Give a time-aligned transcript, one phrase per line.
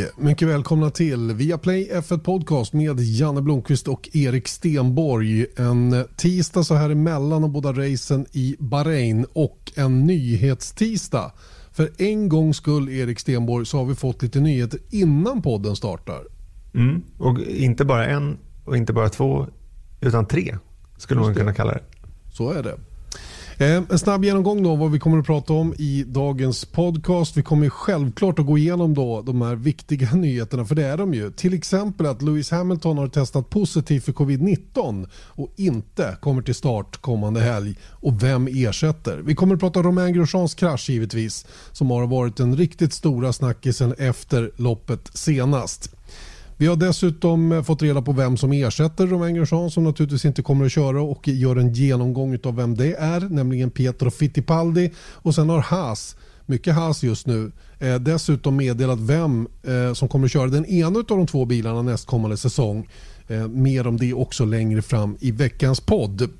[0.00, 0.10] Hej!
[0.16, 5.46] Mycket välkomna till Viaplay F1 Podcast med Janne Blomqvist och Erik Stenborg.
[5.56, 11.32] En tisdag så här emellan de båda racen i Bahrain och en nyhetstisdag.
[11.72, 16.20] För en gångs skull, Erik Stenborg, så har vi fått lite nyheter innan podden startar.
[16.74, 17.02] Mm.
[17.18, 19.46] Och inte bara en och inte bara två,
[20.00, 20.56] utan tre
[20.96, 21.82] skulle man kunna kalla det.
[22.30, 22.78] Så är det.
[23.60, 27.36] Eh, en snabb genomgång då vad vi kommer att prata om i dagens podcast.
[27.36, 31.14] Vi kommer självklart att gå igenom då de här viktiga nyheterna, för det är de
[31.14, 31.30] ju.
[31.30, 37.00] Till exempel att Lewis Hamilton har testat positivt för covid-19 och inte kommer till start
[37.00, 37.78] kommande helg.
[37.88, 39.18] Och vem ersätter?
[39.18, 43.32] Vi kommer att prata om Romain Grosjeans krasch givetvis, som har varit den riktigt stora
[43.32, 45.99] snackisen efter loppet senast.
[46.60, 50.42] Vi har dessutom eh, fått reda på vem som ersätter Romain Grosjean som naturligtvis inte
[50.42, 54.90] kommer att köra och gör en genomgång av vem det är, nämligen Pietro Fittipaldi.
[54.98, 56.16] Och sen har Haas,
[56.46, 60.98] mycket Haas just nu, eh, dessutom meddelat vem eh, som kommer att köra den ena
[60.98, 62.88] av de två bilarna nästkommande säsong.
[63.28, 66.30] Eh, mer om det också längre fram i veckans podd.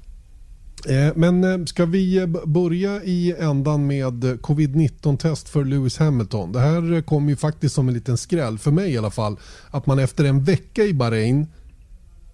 [0.89, 6.53] Eh, men eh, ska vi eh, börja i ändan med covid-19 test för Lewis Hamilton.
[6.53, 9.37] Det här kom ju faktiskt som en liten skräll, för mig i alla fall,
[9.71, 11.47] att man efter en vecka i Bahrain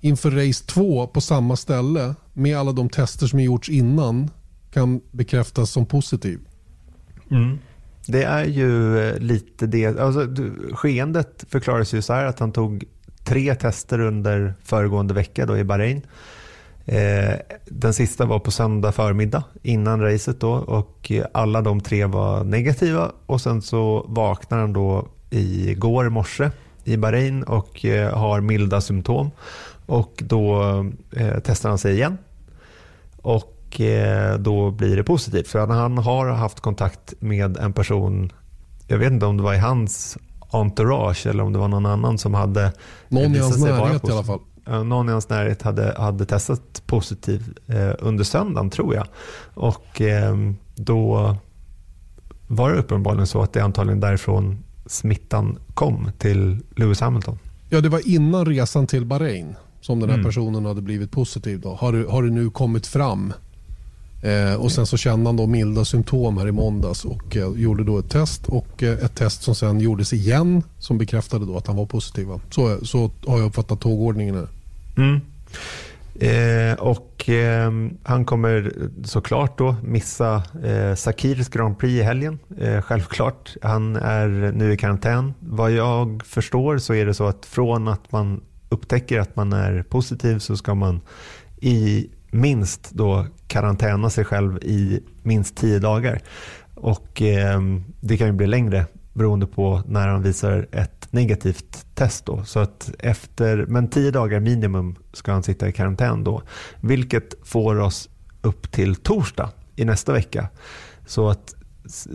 [0.00, 4.30] inför race 2 på samma ställe med alla de tester som gjorts innan
[4.72, 6.40] kan bekräftas som positiv.
[7.30, 7.58] Mm.
[8.06, 10.26] Det är ju lite det, alltså,
[10.72, 12.84] skeendet förklaras ju så här att han tog
[13.24, 16.02] tre tester under föregående vecka då i Bahrain.
[16.88, 17.34] Eh,
[17.64, 23.12] den sista var på söndag förmiddag innan racet då och alla de tre var negativa
[23.26, 26.50] och sen så vaknar han då igår morse
[26.84, 29.30] i Bahrain och eh, har milda symptom
[29.86, 30.62] och då
[31.16, 32.18] eh, testar han sig igen.
[33.22, 33.52] Och
[34.38, 38.32] då blir det positivt för han har haft kontakt med en person,
[38.86, 40.18] jag vet inte om det var i hans
[40.50, 42.72] entourage eller om det var någon annan som hade
[43.08, 47.54] Någon i hans närhet i alla fall någon i hans närhet hade, hade testat positiv
[47.66, 49.06] eh, under söndagen tror jag.
[49.54, 50.36] Och eh,
[50.74, 51.36] då
[52.46, 57.38] var det uppenbarligen så att det antagligen därifrån smittan kom till Lewis Hamilton.
[57.68, 60.26] Ja, det var innan resan till Bahrain som den här mm.
[60.26, 61.60] personen hade blivit positiv.
[61.60, 61.74] Då.
[61.74, 63.32] Har, det, har det nu kommit fram
[64.22, 67.84] Eh, och Sen så kände han då milda symptom här i måndags och eh, gjorde
[67.84, 68.46] då ett test.
[68.46, 72.26] och eh, Ett test som sen gjordes igen som bekräftade då att han var positiv.
[72.50, 74.48] Så, så har jag uppfattat tågordningen här.
[74.96, 75.20] Mm.
[76.20, 77.70] Eh, och eh,
[78.02, 78.72] Han kommer
[79.04, 82.38] såklart då missa eh, Sakirs Grand Prix i helgen.
[82.58, 83.56] Eh, självklart.
[83.62, 85.34] Han är nu i karantän.
[85.40, 89.82] Vad jag förstår så är det så att från att man upptäcker att man är
[89.82, 91.00] positiv så ska man
[91.56, 96.20] i minst då karantäna sig själv i minst tio dagar.
[96.74, 97.60] Och eh,
[98.00, 98.86] Det kan ju bli längre
[99.16, 102.26] beroende på när han visar ett negativt test.
[102.26, 102.44] Då.
[102.44, 106.42] Så att efter, men tio dagar minimum ska han sitta i karantän då.
[106.80, 108.08] Vilket får oss
[108.42, 110.48] upp till torsdag i nästa vecka.
[111.06, 111.54] Så att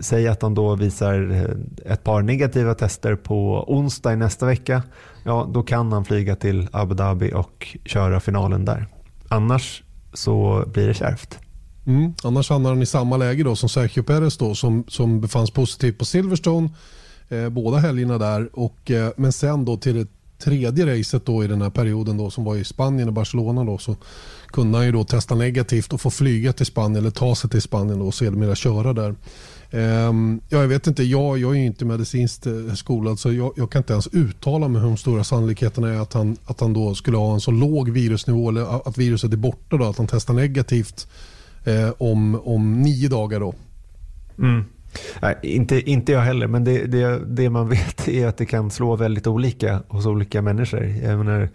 [0.00, 4.82] säg att han då visar eh, ett par negativa tester på onsdag i nästa vecka.
[5.24, 8.86] Ja, då kan han flyga till Abu Dhabi och köra finalen där.
[9.28, 9.82] Annars
[10.12, 11.38] så blir det kärvt.
[11.86, 12.14] Mm.
[12.22, 15.98] Annars hamnar han i samma läge då som Sergio Perez då, som, som befanns positivt
[15.98, 16.70] på Silverstone
[17.28, 18.50] eh, båda helgerna där.
[18.52, 20.06] Och, eh, men sen då till det
[20.44, 23.78] tredje racet då i den här perioden då, som var i Spanien och Barcelona då,
[23.78, 23.96] så
[24.46, 27.62] kunde han ju då testa negativt och få flyga till Spanien eller ta sig till
[27.62, 29.14] Spanien och sedermera köra där.
[29.74, 33.70] Um, ja, jag vet inte, jag, jag är inte medicinskt eh, skolad så jag, jag,
[33.70, 36.94] kan inte ens uttala mig hur de stora sannolikheterna är att han, att han då
[36.94, 40.34] skulle ha en så låg virusnivå eller att viruset är borta då, att han testar
[40.34, 41.06] negativt
[41.64, 43.54] eh, om, om nio dagar då.
[44.38, 44.64] Mm.
[45.22, 48.70] Nej, inte, inte jag heller, men det, det, det, man vet är att det kan
[48.70, 50.84] slå väldigt olika hos olika människor.
[50.84, 51.48] Jag, menar,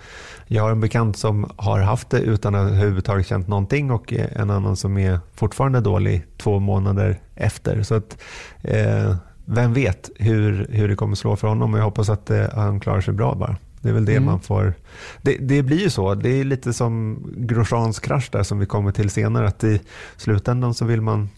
[0.48, 4.50] jag har en bekant som har haft det utan att överhuvudtaget känt någonting och en
[4.50, 7.84] annan som är fortfarande dålig två månader efter.
[7.84, 8.18] Så att,
[8.62, 9.16] eh,
[9.46, 12.80] vem vet hur, hur det kommer slå för honom och jag hoppas att eh, han
[12.80, 13.56] klarar sig bra bara.
[13.88, 14.26] Det är väl det mm.
[14.26, 14.74] man får.
[15.22, 16.16] Det, det, blir ju så.
[16.16, 19.48] Det är lite som Grosjeans krasch där som vi kommer till senare.
[19.48, 19.80] Att i
[20.18, 21.30] slutändan så vill man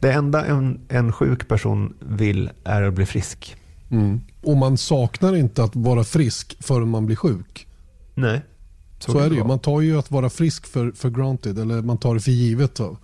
[0.00, 3.56] det enda en, en sjuk person vill är att bli frisk.
[3.90, 4.20] Mm.
[4.42, 7.66] Och man saknar inte att vara frisk förrän man blir sjuk.
[8.14, 8.40] Nej.
[8.98, 9.44] Så, så är det ju.
[9.44, 12.74] Man tar ju att vara frisk för, för granted, eller man tar det för givet.
[12.74, 12.96] Då.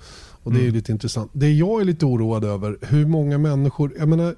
[0.43, 0.75] Och Det är mm.
[0.75, 1.31] lite intressant.
[1.34, 3.93] Det jag är lite oroad över, hur många människor...
[3.99, 4.34] Jag menar,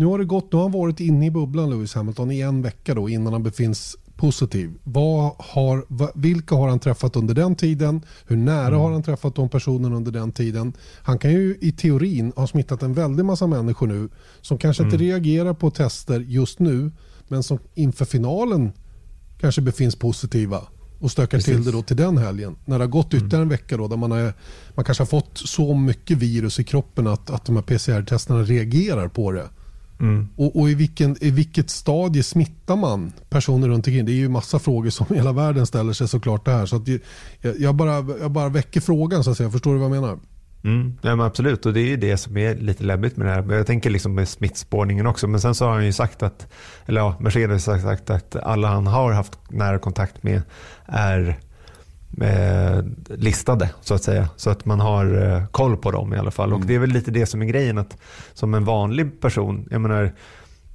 [0.00, 2.62] nu har det gått, nu har han varit inne i bubblan Lewis Hamilton i en
[2.62, 4.74] vecka då, innan han befinns positiv.
[4.84, 5.84] Vad har,
[6.20, 8.02] vilka har han träffat under den tiden?
[8.26, 8.80] Hur nära mm.
[8.80, 10.72] har han träffat de personerna under den tiden?
[11.02, 14.08] Han kan ju i teorin ha smittat en väldig massa människor nu
[14.40, 14.94] som kanske mm.
[14.94, 16.90] inte reagerar på tester just nu
[17.28, 18.72] men som inför finalen
[19.40, 20.62] kanske befinns positiva
[20.98, 21.54] och stökar Precis.
[21.54, 22.56] till det då till den helgen.
[22.64, 23.42] När det har gått ytterligare mm.
[23.42, 24.32] en vecka då, där man, är,
[24.74, 29.08] man kanske har fått så mycket virus i kroppen att, att de här PCR-testerna reagerar
[29.08, 29.48] på det.
[30.00, 30.28] Mm.
[30.36, 34.04] Och, och, i, vilken, i vilket stadie smittar man personer runt omkring?
[34.04, 36.66] Det är ju massa frågor som hela världen ställer sig såklart det här.
[36.66, 36.88] Så att
[37.40, 39.50] jag, jag, bara, jag bara väcker frågan så att säga.
[39.50, 40.18] Förstår du vad jag menar?
[40.64, 43.56] Mm, ja, absolut, och det är ju det som är lite läbbigt med det här.
[43.56, 45.28] Jag tänker liksom med smittspårningen också.
[45.28, 46.46] Men sen så har han ju sagt att,
[46.86, 50.42] eller ja, Mercedes har sagt att alla han har haft nära kontakt med
[50.86, 51.38] är
[52.20, 54.28] eh, listade så att säga.
[54.36, 56.48] Så att man har eh, koll på dem i alla fall.
[56.48, 56.60] Mm.
[56.60, 57.78] Och det är väl lite det som är grejen.
[57.78, 57.96] att
[58.34, 60.12] Som en vanlig person, jag menar,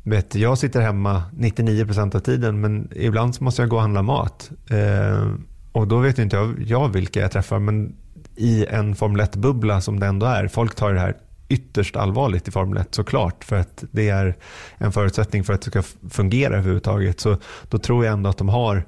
[0.04, 4.02] vet, jag sitter hemma 99% av tiden men ibland så måste jag gå och handla
[4.02, 4.52] mat.
[4.70, 5.30] Eh,
[5.72, 7.60] och då vet inte jag, jag vilka jag träffar.
[7.60, 7.96] Men
[8.36, 10.48] i en Formel 1-bubbla som det ändå är.
[10.48, 11.16] Folk tar det här
[11.50, 13.44] ytterst allvarligt i Formel 1 såklart.
[13.44, 14.36] För att det är
[14.78, 17.20] en förutsättning för att det ska fungera överhuvudtaget.
[17.20, 17.38] Så
[17.70, 18.86] då tror jag ändå att de har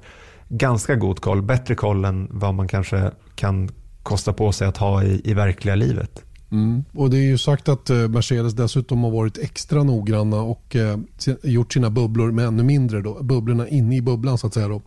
[0.48, 1.42] ganska god koll.
[1.42, 3.68] Bättre koll än vad man kanske kan
[4.02, 6.22] kosta på sig att ha i, i verkliga livet.
[6.50, 6.84] Mm.
[6.92, 10.98] Och Det är ju sagt att eh, Mercedes dessutom har varit extra noggranna och eh,
[11.42, 13.02] gjort sina bubblor med ännu mindre.
[13.02, 14.68] Då, bubblorna inne i bubblan så att säga.
[14.68, 14.82] Då.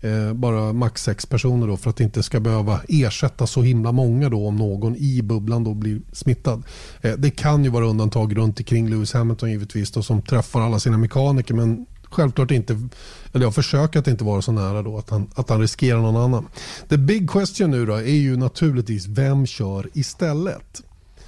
[0.00, 3.92] Eh, bara max sex personer då för att det inte ska behöva ersätta så himla
[3.92, 6.62] många då om någon i bubblan då blir smittad.
[7.00, 10.78] Eh, det kan ju vara undantag runt omkring Lewis Hamilton givetvis då, som träffar alla
[10.78, 12.88] sina mekaniker men självklart inte,
[13.32, 16.16] eller jag försöker att inte vara så nära då att han, att han riskerar någon
[16.16, 16.46] annan.
[16.88, 20.82] The big question nu då är ju naturligtvis vem kör istället?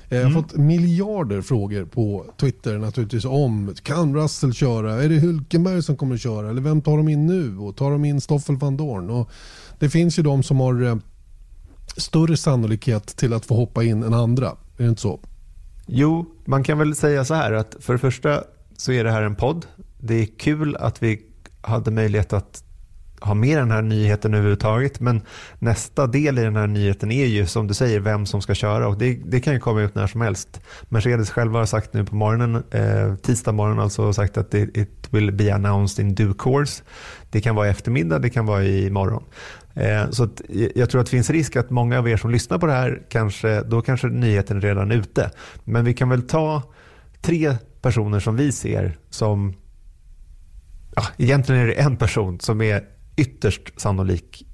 [0.08, 0.42] Eh, jag har mm.
[0.42, 5.02] fått miljarder frågor på Twitter naturligtvis om kan Russell köra?
[5.02, 6.50] Är det Hulkenberg som kommer att köra?
[6.50, 7.58] Eller vem tar de in nu?
[7.58, 9.10] Och tar de in Stoffel van Dorn?
[9.10, 9.30] Och
[9.78, 10.96] det finns ju de som har eh,
[11.96, 14.46] större sannolikhet till att få hoppa in än andra.
[14.48, 15.20] Är det inte så?
[15.86, 18.44] Jo, man kan väl säga så här att för det första
[18.76, 19.66] så är det här en podd.
[20.00, 21.22] Det är kul att vi
[21.62, 22.64] hade möjlighet att
[23.20, 25.00] ha med den här nyheten överhuvudtaget.
[25.00, 25.22] Men
[25.58, 28.88] nästa del i den här nyheten är ju som du säger vem som ska köra
[28.88, 30.60] och det, det kan ju komma ut när som helst.
[30.88, 35.08] Mercedes själva har sagt nu på morgonen, eh, tisdag morgon alltså, sagt att det, it
[35.10, 36.82] will be announced in due course.
[37.30, 39.24] Det kan vara i eftermiddag, det kan vara i morgon.
[39.74, 40.42] Eh, så att,
[40.74, 43.02] jag tror att det finns risk att många av er som lyssnar på det här,
[43.08, 45.30] kanske, då kanske nyheten redan är ute.
[45.64, 46.62] Men vi kan väl ta
[47.20, 49.54] tre personer som vi ser som
[50.96, 52.84] Ja, egentligen är det en person som är
[53.16, 54.46] ytterst sannolik.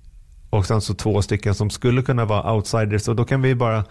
[0.51, 3.09] Och sen så två stycken som skulle kunna vara outsiders.
[3.09, 3.85] Och då kan vi bara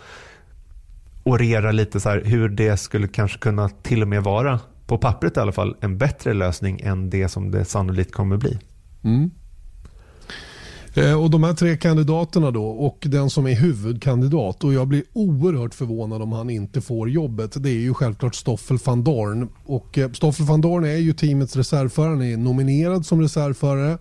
[1.24, 5.38] orera lite så här hur det skulle kanske kunna till och med vara, på pappret
[5.38, 8.60] i alla fall, en bättre lösning än det som det sannolikt kommer bli.
[9.04, 9.32] Mm.
[10.98, 15.04] Eh, och De här tre kandidaterna då och den som är huvudkandidat och jag blir
[15.14, 17.64] oerhört förvånad om han inte får jobbet.
[17.64, 19.50] Det är ju självklart Stoffel van Dorn.
[19.66, 22.10] Och eh, Stoffel van Dorn är ju teamets reservförare.
[22.10, 23.98] Han är nominerad som reservförare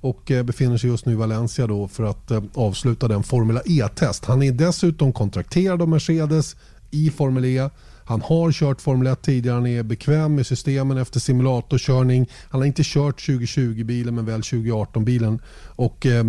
[0.00, 4.24] och eh, befinner sig just nu i Valencia då för att avsluta den Formula E-test.
[4.24, 6.56] Han är dessutom kontrakterad av Mercedes
[6.90, 7.70] i Formel E.
[8.08, 12.30] Han har kört Formel 1 tidigare, han är bekväm med systemen efter simulatorkörning.
[12.48, 15.40] Han har inte kört 2020-bilen men väl 2018-bilen.
[15.66, 16.24] Och eh,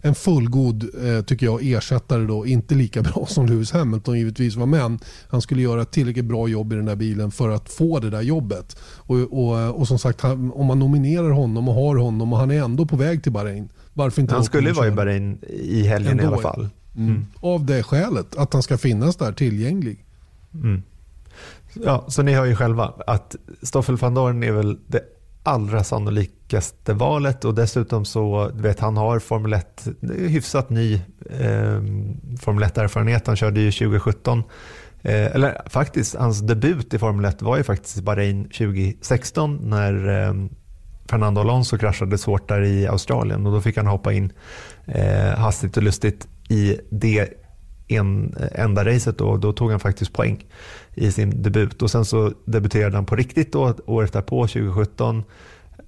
[0.00, 2.24] en fullgod eh, tycker jag, ersättare.
[2.24, 2.46] Då.
[2.46, 6.48] Inte lika bra som Lewis Hamilton givetvis var men han skulle göra ett tillräckligt bra
[6.48, 8.76] jobb i den där bilen för att få det där jobbet.
[8.82, 12.64] Och, och, och som sagt, om man nominerar honom och har honom och han är
[12.64, 13.68] ändå på väg till Bahrain.
[13.92, 16.68] Varför inte han skulle vara i Bahrain i helgen ändå, i alla fall.
[16.96, 17.08] Mm.
[17.08, 17.26] Mm.
[17.40, 20.04] Av det skälet, att han ska finnas där tillgänglig.
[20.54, 20.82] Mm.
[21.74, 25.02] Ja, så ni hör ju själva att Stoffel van Dorn är väl det
[25.42, 29.88] allra sannolikaste valet och dessutom så vet han har Formel 1,
[30.18, 30.94] hyfsat ny
[31.30, 31.82] eh,
[32.40, 33.26] Formel 1-erfarenhet.
[33.26, 34.42] Han körde ju 2017
[35.02, 40.08] eh, eller faktiskt hans debut i Formel 1 var ju faktiskt i Bahrain 2016 när
[40.08, 40.34] eh,
[41.10, 44.32] Fernando Alonso kraschade svårt där i Australien och då fick han hoppa in
[44.86, 47.39] eh, hastigt och lustigt i det
[47.96, 50.44] en, enda racet då, då tog han faktiskt poäng
[50.94, 51.82] i sin debut.
[51.82, 55.24] Och sen så debuterade han på riktigt då, året därpå, 2017.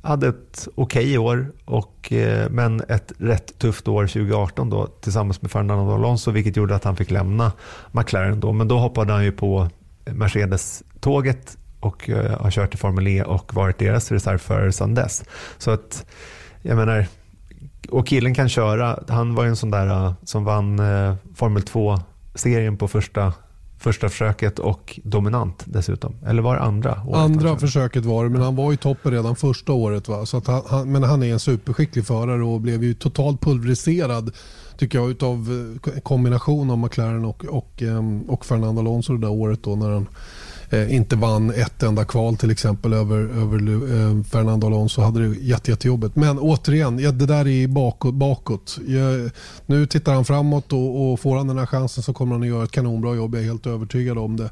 [0.03, 5.43] Hade ett okej okay år, och, eh, men ett rätt tufft år 2018 då, tillsammans
[5.43, 7.53] med Fernando Alonso, vilket gjorde att han fick lämna
[7.93, 8.41] McLaren.
[8.41, 8.53] Då.
[8.53, 9.69] Men då hoppade han ju på
[10.05, 15.25] Mercedes-tåget och eh, har kört i Formel E och varit deras reservförare sedan dess.
[15.59, 16.07] Så att,
[16.63, 17.07] jag menar,
[17.93, 18.99] och killen kan köra.
[19.09, 23.33] Han var ju en sån där uh, som vann uh, Formel 2-serien på första
[23.83, 26.15] första försöket och dominant dessutom.
[26.27, 27.03] Eller var det andra?
[27.07, 30.09] Året andra försöket var det, men han var i toppen redan första året.
[30.09, 30.27] Va?
[30.27, 34.31] Så att han, han, men han är en superskicklig förare och blev ju totalt pulveriserad
[34.77, 35.49] tycker jag utav
[35.85, 39.91] eh, kombination av McLaren och, och, ehm, och Fernando Alonso det där året då när
[39.91, 40.07] han
[40.73, 45.37] eh, inte vann ett enda kval till exempel över, över eh, Fernando Alonso hade det
[45.38, 46.17] jätte, jättejobbigt.
[46.17, 48.14] Men återigen, ja, det där är bakåt.
[48.14, 48.79] bakåt.
[48.87, 49.31] Jag,
[49.67, 52.49] nu tittar han framåt och, och, får han den här chansen så kommer han att
[52.49, 53.35] göra ett kanonbra jobb.
[53.35, 54.50] Jag är helt övertygad om det.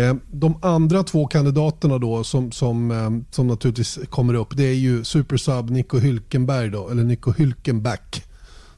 [0.00, 4.74] Eh, de andra två kandidaterna då som, som, eh, som naturligtvis kommer upp det är
[4.74, 8.22] ju supersub Nico Hülkenberg då, eller Nico Hülkenback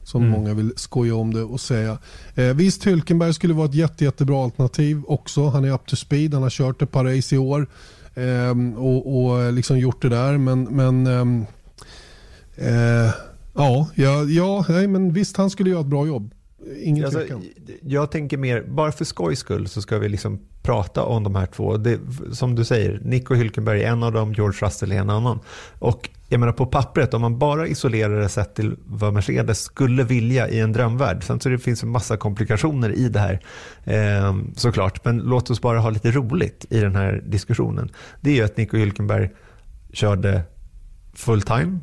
[0.03, 0.31] som mm.
[0.31, 1.97] många vill skoja om det och säga.
[2.35, 5.47] Eh, visst, Hylkenberg skulle vara ett jätte, jättebra alternativ också.
[5.47, 7.67] Han är up to speed, han har kört ett par race i år
[8.13, 10.37] eh, och, och liksom gjort det där.
[10.37, 11.45] Men, men ehm,
[12.55, 13.11] eh,
[13.53, 16.33] ja, ja, ja nej, men visst, han skulle göra ett bra jobb.
[16.77, 17.25] Ingen alltså,
[17.81, 21.45] jag tänker mer, bara för skojs skull så ska vi liksom prata om de här
[21.45, 21.77] två.
[21.77, 21.99] Det,
[22.31, 25.39] som du säger, Nico Hülkenberg är en av dem, George Russell är en annan.
[25.79, 30.03] Och jag menar på pappret, om man bara isolerar det sett till vad Mercedes skulle
[30.03, 31.23] vilja i en drömvärld.
[31.23, 33.39] Sen så det finns en massa komplikationer i det här
[33.83, 35.05] eh, såklart.
[35.05, 37.91] Men låt oss bara ha lite roligt i den här diskussionen.
[38.21, 39.29] Det är ju att Nico Hülkenberg
[39.93, 40.41] körde
[41.13, 41.79] full time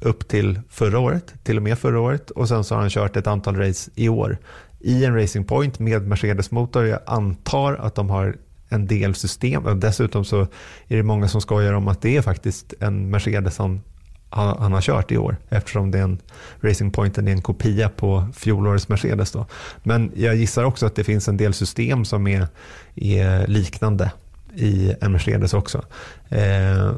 [0.00, 2.30] upp till förra året, till och med förra året.
[2.30, 4.38] Och sen så har han kört ett antal race i år
[4.80, 6.86] i en Racing Point med Mercedes-motor.
[6.86, 8.36] Jag antar att de har
[8.68, 9.80] en del system.
[9.80, 10.40] Dessutom så
[10.88, 13.80] är det många som skojar om att det är faktiskt en Mercedes han,
[14.30, 16.18] han har kört i år eftersom det är en
[16.60, 19.32] Racing Point är en kopia på fjolårets Mercedes.
[19.32, 19.46] Då.
[19.82, 22.46] Men jag gissar också att det finns en del system som är,
[22.94, 24.12] är liknande
[24.54, 25.84] i en Mercedes också.
[26.28, 26.92] Eh,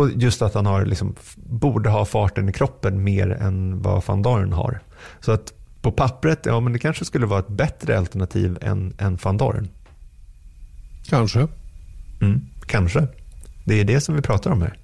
[0.00, 4.22] och just att han har liksom, borde ha farten i kroppen mer än vad van
[4.22, 4.82] Dorn har.
[5.20, 5.52] Så att
[5.82, 9.68] på pappret, ja men det kanske skulle vara ett bättre alternativ än, än van Dorn.
[11.06, 11.48] Kanske.
[12.20, 13.06] Mm, kanske.
[13.64, 14.78] Det är det som vi pratar om här.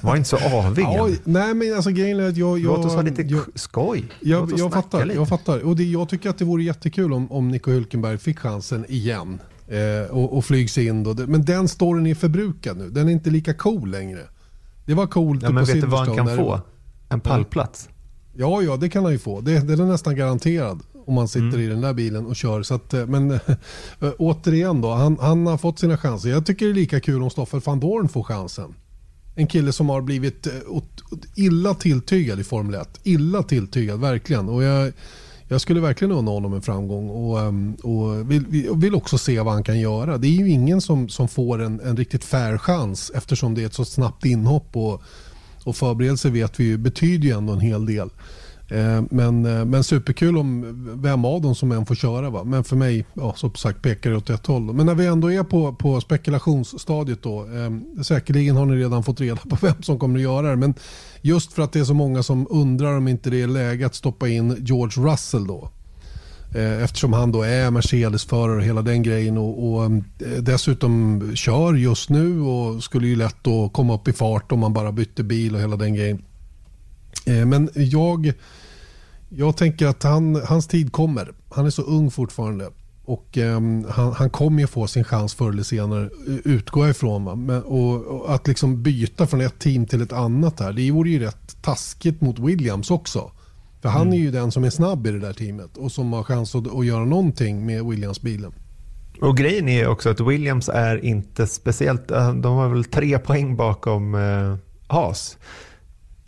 [0.00, 0.82] Var inte så avig.
[0.82, 2.58] ja, nej men alltså grejen är att jag...
[2.58, 4.04] jag Låt oss ha lite jag, skoj.
[4.20, 5.04] Jag, jag fattar.
[5.04, 5.18] Lite.
[5.18, 5.66] Jag fattar.
[5.66, 9.40] Och det, jag tycker att det vore jättekul om, om Nico Hülkenberg fick chansen igen.
[9.68, 11.14] Eh, och, och flygs in då.
[11.14, 12.90] Men den storyn är förbrukad nu.
[12.90, 14.20] Den är inte lika cool längre.
[14.88, 16.60] Det var coolt ja, men vet du vad han kan få?
[17.08, 17.88] En pallplats.
[18.34, 19.40] Ja, ja, det kan han ju få.
[19.40, 21.60] Det, det är nästan garanterad om man sitter mm.
[21.60, 22.62] i den där bilen och kör.
[22.62, 23.40] Så att, eh, men äh,
[24.18, 26.30] återigen då, han, han, har fått sina chanser.
[26.30, 28.74] Jag tycker det är lika kul om Stoffel van Dorn får chansen.
[29.34, 30.52] En kille som har blivit äh,
[31.34, 33.00] illa tilltygad i Formel 1.
[33.02, 34.48] Illa tilltygad, verkligen.
[34.48, 34.92] Och jag,
[35.48, 39.54] jag skulle verkligen unna honom en framgång och, ehm, och vill, vill, också se vad
[39.54, 40.18] han kan göra.
[40.18, 43.66] Det är ju ingen som, som får en, en riktigt fair chans eftersom det är
[43.66, 45.02] ett så snabbt inhopp och,
[45.64, 48.10] och förberedelse vet vi ju betyder ju ändå en hel del.
[48.70, 50.64] Eh, men, eh, men superkul om
[51.02, 52.30] vem av dem som än får köra.
[52.30, 52.44] Va?
[52.44, 54.62] Men för mig, ja, som sagt, pekar det åt ett håll.
[54.62, 57.40] Men när vi ändå är på, på spekulationsstadiet då.
[57.40, 60.56] Eh, säkerligen har ni redan fått reda på vem som kommer att göra det.
[60.56, 60.74] Men
[61.20, 63.94] just för att det är så många som undrar om inte det är läge att
[63.94, 65.70] stoppa in George Russell då.
[66.54, 70.04] Eh, eftersom han då är Mercedes-förare och hela den grejen och, och ehm,
[70.40, 74.72] dessutom kör just nu och skulle ju lätt då komma upp i fart om man
[74.72, 76.22] bara bytte bil och hela den grejen.
[77.28, 78.32] Men jag
[79.28, 81.32] jag tänker att han, hans tid kommer.
[81.48, 82.70] Han är så ung fortfarande.
[83.04, 86.10] Och um, han, han kommer ju få sin chans förr eller senare,
[86.44, 87.46] utgår ifrån.
[87.46, 91.10] Men, och, och, att liksom byta från ett team till ett annat här, det vore
[91.10, 93.30] ju rätt taskigt mot Williams också.
[93.82, 94.14] För han mm.
[94.14, 96.74] är ju den som är snabb i det där teamet och som har chans att,
[96.76, 98.52] att göra någonting med Williams-bilen.
[99.20, 103.56] Och grejen är också att Williams är inte speciellt, eh, de har väl tre poäng
[103.56, 104.56] bakom eh,
[104.86, 105.36] Haas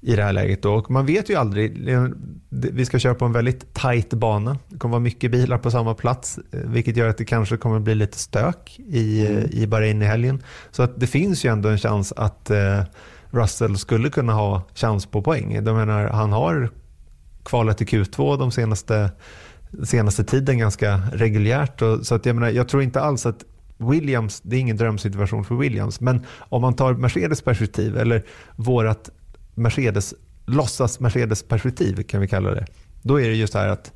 [0.01, 0.63] i det här läget.
[0.63, 0.75] Då.
[0.75, 1.89] Och man vet ju aldrig.
[2.49, 4.59] Vi ska köra på en väldigt tajt bana.
[4.69, 7.81] Det kommer vara mycket bilar på samma plats, eh, vilket gör att det kanske kommer
[7.81, 9.49] bli lite stök i, mm.
[9.51, 10.43] i Bahrain i helgen.
[10.71, 12.83] Så att det finns ju ändå en chans att eh,
[13.31, 15.55] Russell skulle kunna ha chans på poäng.
[15.55, 16.71] Jag menar, han har
[17.45, 19.11] kvalat till Q2 de senaste,
[19.85, 21.83] senaste tiden ganska reguljärt.
[21.83, 23.45] Och, så att jag, menar, jag tror inte alls att
[23.77, 28.23] Williams, det är ingen drömsituation för Williams, men om man tar Mercedes perspektiv eller
[28.57, 29.11] vårat
[29.55, 30.15] Mercedes,
[30.47, 32.67] låtsas Mercedes-perspektiv kan vi kalla det.
[33.03, 33.93] Då är det just här att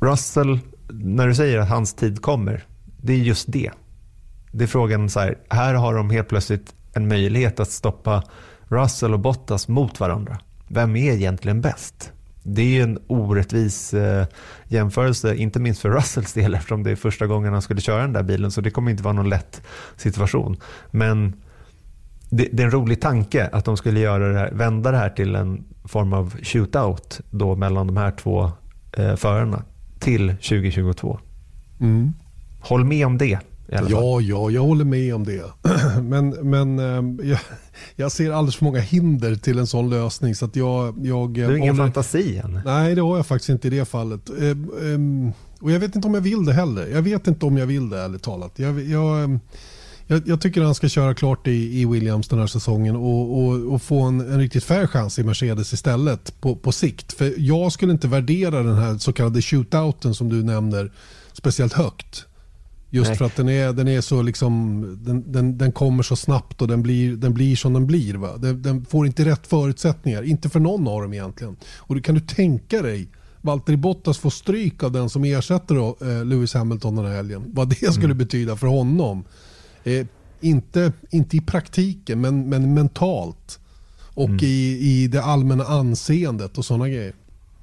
[0.00, 2.64] Russell, när du säger att hans tid kommer,
[3.02, 3.70] det är just det.
[4.52, 8.22] Det är frågan så här, här har de helt plötsligt en möjlighet att stoppa
[8.68, 10.38] Russell och Bottas mot varandra.
[10.68, 12.12] Vem är egentligen bäst?
[12.42, 14.26] Det är en orättvis eh,
[14.68, 18.12] jämförelse, inte minst för Russells del eftersom det är första gången han skulle köra den
[18.12, 19.62] där bilen så det kommer inte vara någon lätt
[19.96, 20.56] situation.
[20.90, 21.32] Men
[22.30, 25.10] det, det, är en rolig tanke att de skulle göra det här, vända det här
[25.10, 28.50] till en form av shootout då mellan de här två
[28.92, 29.62] eh, förarna
[29.98, 31.18] till 2022.
[31.80, 32.12] Mm.
[32.60, 33.38] Håll med om det.
[33.70, 35.44] Ja, ja, jag håller med om det.
[36.02, 37.38] Men, men eh, jag,
[37.96, 40.34] jag, ser alldeles för många hinder till en sån lösning.
[40.34, 41.84] Så att jag, jag, du har ingen håller...
[41.84, 42.60] fantasi än?
[42.64, 44.30] Nej, det har jag faktiskt inte i det fallet.
[44.30, 44.56] Eh, eh,
[45.60, 46.86] och jag vet inte om jag vill det heller.
[46.86, 48.58] Jag vet inte om jag vill det ärligt talat.
[48.58, 49.38] Jag, jag,
[50.10, 53.72] jag, jag tycker han ska köra klart i, i Williams den här säsongen och, och,
[53.74, 57.12] och få en, en, riktigt fair chans i Mercedes istället på, på sikt.
[57.12, 60.92] För jag skulle inte värdera den här så kallade shootouten som du nämner
[61.32, 62.24] speciellt högt.
[62.90, 63.18] Just Nej.
[63.18, 66.68] för att den är, den är så liksom, den, den, den kommer så snabbt och
[66.68, 68.14] den blir, den blir som den blir.
[68.14, 68.36] Va?
[68.36, 71.56] Den, den, får inte rätt förutsättningar, inte för någon av dem egentligen.
[71.76, 73.08] Och du kan du tänka dig
[73.40, 77.44] Valtteri Bottas får stryk av den som ersätter då, eh, Lewis Hamilton den här helgen.
[77.46, 78.18] Vad det skulle mm.
[78.18, 79.24] betyda för honom.
[79.84, 80.06] Eh,
[80.40, 83.60] inte, inte i praktiken men, men mentalt.
[84.14, 84.40] Och mm.
[84.42, 87.12] i, i det allmänna anseendet och sådana grejer.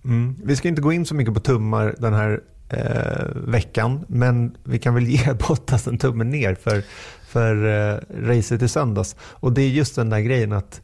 [0.06, 0.36] Mm.
[0.44, 4.06] Vi ska inte gå in så mycket på tummar den här eh, veckan.
[4.08, 6.84] Men vi kan väl ge Bottas en tumme ner för,
[7.28, 9.16] för eh, racet i söndags.
[9.20, 10.82] Och det är just den där grejen att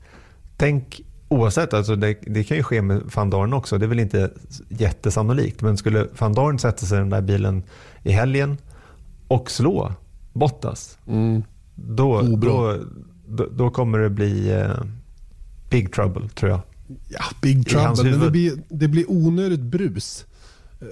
[0.58, 3.78] tänk Oavsett, alltså det, det, kan ju ske med van Dorn också.
[3.78, 4.32] Det är väl inte
[4.70, 5.62] jättesannolikt.
[5.62, 7.64] Men skulle van Dorn sätta sig i den där bilen
[8.04, 8.58] i helgen
[9.28, 9.94] och slå
[10.34, 10.98] Bottas.
[11.08, 11.44] Mm.
[11.76, 12.78] Då, då,
[13.28, 14.84] då, då, kommer det bli eh,
[15.70, 16.62] big trouble tror jag.
[17.10, 18.12] Ja, big trouble.
[18.12, 20.26] Men det blir, det blir onödigt brus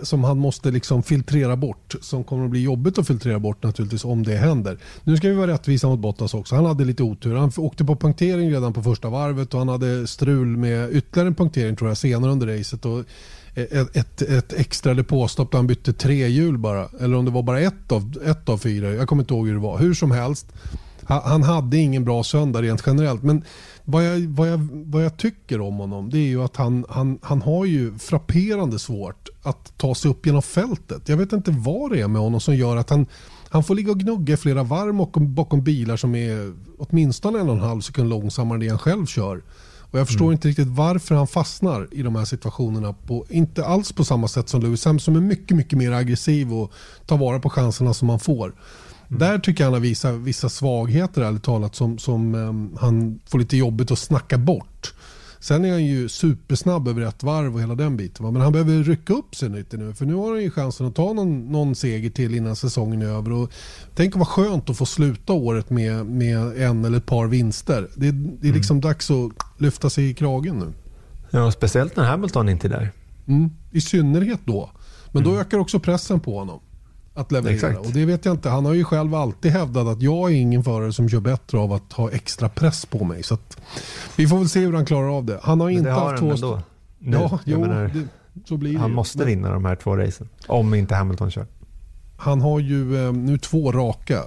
[0.01, 1.95] som han måste liksom filtrera bort.
[2.01, 4.77] Som kommer att bli jobbigt att filtrera bort naturligtvis om det händer.
[5.03, 6.55] Nu ska vi vara rättvisa mot Bottas också.
[6.55, 7.35] Han hade lite otur.
[7.35, 11.35] Han åkte på punktering redan på första varvet och han hade strul med ytterligare en
[11.35, 12.85] punktering tror jag senare under racet.
[12.85, 13.05] Och
[13.59, 16.89] ett, ett, ett extra depåstopp där han bytte tre hjul bara.
[16.99, 18.89] Eller om det var bara ett av, ett av fyra.
[18.89, 19.77] Jag kommer inte ihåg hur det var.
[19.77, 20.47] Hur som helst.
[21.09, 23.23] Han hade ingen bra söndag rent generellt.
[23.23, 23.43] Men
[23.83, 27.19] vad jag, vad jag, vad jag tycker om honom det är ju att han, han,
[27.21, 31.09] han har ju frapperande svårt att ta sig upp genom fältet.
[31.09, 33.05] Jag vet inte vad det är med honom som gör att han,
[33.49, 37.49] han får ligga och gnugga i flera varv bakom, bakom bilar som är åtminstone en
[37.49, 39.41] och en halv sekund långsammare än det han själv kör.
[39.91, 40.33] Och jag förstår mm.
[40.33, 42.93] inte riktigt varför han fastnar i de här situationerna.
[42.93, 46.53] På, inte alls på samma sätt som Lewis Hamilton som är mycket, mycket mer aggressiv
[46.53, 46.73] och
[47.05, 48.45] tar vara på chanserna som han får.
[48.45, 49.19] Mm.
[49.19, 53.39] Där tycker jag han har visat vissa svagheter ärligt talat som, som um, han får
[53.39, 54.93] lite jobbigt att snacka bort.
[55.39, 58.33] Sen är han ju supersnabb över ett varv och hela den biten.
[58.33, 59.93] Men han behöver rycka upp sig lite nu.
[59.93, 63.05] För nu har han ju chansen att ta någon, någon seger till innan säsongen är
[63.05, 63.31] över.
[63.31, 63.51] Och
[63.95, 67.89] tänk vad skönt att få sluta året med, med en eller ett par vinster.
[67.95, 68.81] Det, det är liksom mm.
[68.81, 70.73] dags att lyfta sig i kragen nu.
[71.29, 72.91] Ja, speciellt när Hamilton inte är där.
[73.27, 74.71] Mm, I synnerhet då.
[75.11, 75.41] Men då mm.
[75.41, 76.59] ökar också pressen på honom
[77.13, 77.55] att leverera.
[77.55, 77.79] Exakt.
[77.79, 78.49] Och det vet jag inte.
[78.49, 81.73] Han har ju själv alltid hävdat att jag är ingen förare som kör bättre av
[81.73, 83.23] att ha extra press på mig.
[83.23, 83.37] Så
[84.15, 85.39] vi får väl se hur han klarar av det.
[85.43, 86.31] Han har inte har haft två...
[86.31, 86.61] Ändå.
[86.99, 88.07] Nu, ja, jo, menar, det,
[88.45, 88.95] så blir han det.
[88.95, 90.29] måste vinna de här två racen.
[90.47, 91.47] Om inte Hamilton kör.
[92.17, 94.23] Han har ju eh, nu två raka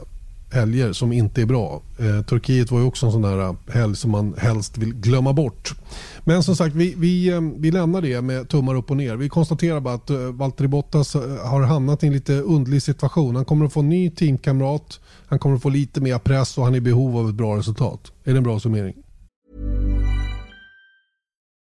[0.52, 1.82] helger som inte är bra.
[1.98, 5.32] Eh, Turkiet var ju också en sån där eh, helg som man helst vill glömma
[5.32, 5.74] bort.
[6.24, 9.16] Men som sagt, vi, vi, eh, vi lämnar det med tummar upp och ner.
[9.16, 13.36] Vi konstaterar bara att eh, Valtteri Bottas har hamnat i en lite underlig situation.
[13.36, 16.64] Han kommer att få en ny teamkamrat, han kommer att få lite mer press och
[16.64, 18.12] han är i behov av ett bra resultat.
[18.24, 18.94] Är det en bra summering?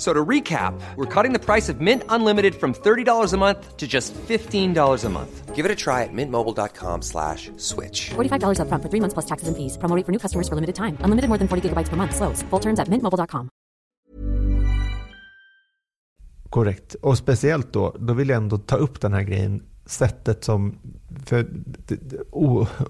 [0.00, 3.86] So to recap, we're cutting the price of Mint Unlimited from $30 a month to
[3.86, 5.54] just $15 a month.
[5.54, 8.08] Give it a try at mintmobile.com slash switch.
[8.16, 9.76] $45 up front for three months plus taxes and fees.
[9.76, 10.96] Promoting for new customers for limited time.
[11.04, 12.16] Unlimited more than 40 gigabytes per month.
[12.16, 12.42] Slows.
[12.48, 13.50] Full terms at mintmobile.com.
[16.50, 16.94] Korrekt.
[16.94, 19.62] Och speciellt då, då vill jag ändå ta upp den här grejen.
[19.86, 20.78] Sättet som,
[21.26, 21.46] för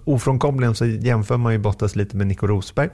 [0.05, 2.91] ofrånkomligen så jämför man ju Bottas lite med Nico Rosberg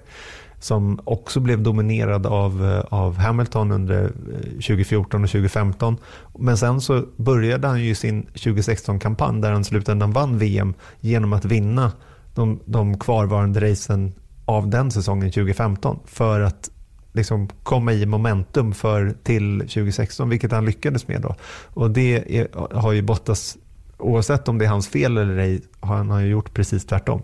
[0.58, 4.10] som också blev dominerad av, eh, av Hamilton under eh,
[4.50, 5.96] 2014 och 2015.
[6.38, 11.44] Men sen så började han ju sin 2016-kampanj där han slutändan vann VM genom att
[11.44, 11.92] vinna
[12.34, 14.14] de, de kvarvarande racen
[14.44, 16.70] av den säsongen 2015 för att
[17.12, 21.22] liksom komma i momentum för till 2016, vilket han lyckades med.
[21.22, 21.34] Då.
[21.74, 23.56] Och det är, har ju Bottas,
[23.98, 27.22] oavsett om det är hans fel eller ej, han har ju gjort precis tvärtom.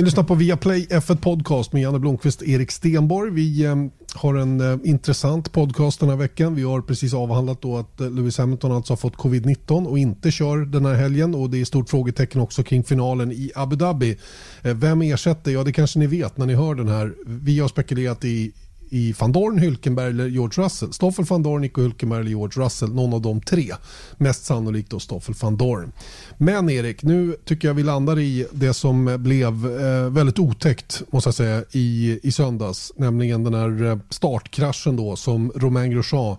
[0.00, 3.30] Ni lyssnar på Viaplay F1 Podcast med Janne Blomqvist och Erik Stenborg.
[3.30, 3.76] Vi eh,
[4.14, 6.54] har en eh, intressant podcast den här veckan.
[6.54, 10.30] Vi har precis avhandlat då att eh, Lewis Hamilton alltså har fått covid-19 och inte
[10.30, 11.34] kör den här helgen.
[11.34, 14.18] Och Det är stort frågetecken också kring finalen i Abu Dhabi.
[14.62, 15.50] Eh, vem ersätter?
[15.50, 17.14] Ja, det kanske ni vet när ni hör den här.
[17.26, 18.52] Vi har spekulerat i
[18.90, 20.92] i van Dorn, Hülkenberg eller George Russell.
[20.92, 22.94] Stoffel van Dorn, Nico Hülkenberg eller George Russell.
[22.94, 23.72] Någon av de tre.
[24.16, 25.92] Mest sannolikt då Stoffel van Dorn.
[26.38, 31.28] Men Erik, nu tycker jag vi landar i det som blev eh, väldigt otäckt måste
[31.28, 32.92] jag säga i, i söndags.
[32.96, 36.36] Nämligen den här eh, startkraschen då som Romain Grosjean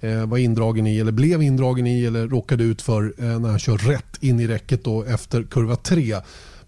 [0.00, 3.58] eh, var indragen i eller blev indragen i eller råkade ut för eh, när han
[3.58, 6.16] kör rätt in i räcket då efter kurva 3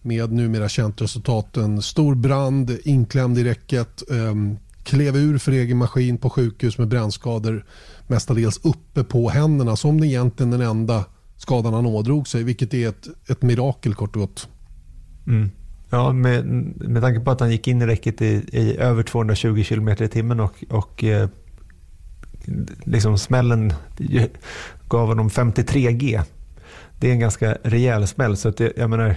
[0.03, 1.57] med numera känt resultat.
[1.57, 4.35] En stor brand, inklämd i räcket, eh,
[4.85, 7.65] klev ur för egen maskin på sjukhus med brännskador
[8.07, 11.05] mestadels uppe på händerna som det egentligen den enda
[11.37, 14.49] skadan han ådrog sig vilket är ett, ett mirakel kort och gott.
[15.27, 15.51] Mm.
[15.91, 16.47] Ja, med,
[16.89, 20.09] med tanke på att han gick in i räcket i, i över 220 km i
[20.09, 21.29] timmen och, och eh,
[22.85, 23.73] liksom smällen
[24.11, 24.25] eh,
[24.89, 26.23] gav honom 53G.
[27.01, 28.37] Det är en ganska rejäl smäll.
[28.37, 29.17] Så att det, jag menar,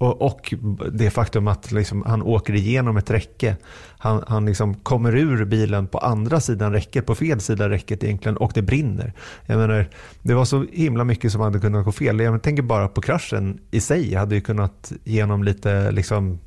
[0.00, 0.54] och, och
[0.92, 3.56] det faktum att liksom han åker igenom ett räcke.
[3.98, 8.36] Han, han liksom kommer ur bilen på andra sidan räcket, på fel sida räcket egentligen
[8.36, 9.12] och det brinner.
[9.46, 9.88] Jag menar,
[10.22, 12.20] det var så himla mycket som hade kunnat gå fel.
[12.20, 16.38] Jag tänker bara på kraschen i sig hade ju kunnat genom lite liksom,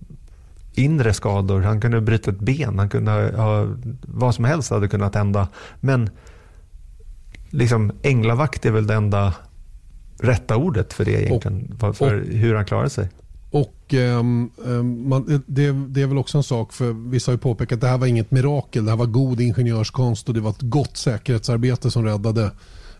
[0.73, 1.61] inre skador.
[1.61, 3.67] Han kunde bryta ett ben, han kunde ha,
[4.01, 5.47] vad som helst hade kunnat hända.
[5.79, 6.09] Men
[7.49, 9.33] liksom, änglavakt är väl det enda
[10.19, 13.09] rätta ordet för det egentligen, och, för och, hur han klarar sig.
[13.53, 14.51] Och um,
[15.09, 17.87] man, det, det, är väl också en sak, för vissa har ju påpekat att det
[17.87, 21.91] här var inget mirakel, det här var god ingenjörskonst och det var ett gott säkerhetsarbete
[21.91, 22.51] som räddade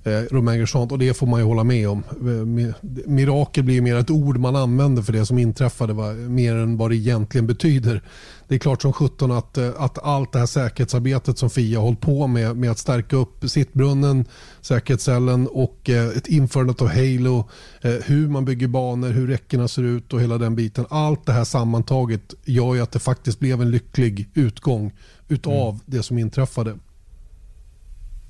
[0.04, 2.04] eh, Romain Grosjean och det får man ju hålla med om.
[2.10, 2.74] Eh,
[3.06, 6.14] mirakel blir mer ett ord man använder för det som inträffade va?
[6.14, 8.02] mer än vad det egentligen betyder.
[8.48, 11.86] Det är klart som sjutton att, eh, att allt det här säkerhetsarbetet som FIA har
[11.86, 14.26] hållit på med, med att stärka upp sittbrunnen,
[14.62, 17.50] säkerhetscellen och eh, ett införandet av Halo,
[17.82, 20.86] eh, hur man bygger banor, hur räckena ser ut och hela den biten.
[20.90, 24.94] Allt det här sammantaget gör ju att det faktiskt blev en lycklig utgång
[25.28, 25.82] utav mm.
[25.86, 26.78] det som inträffade.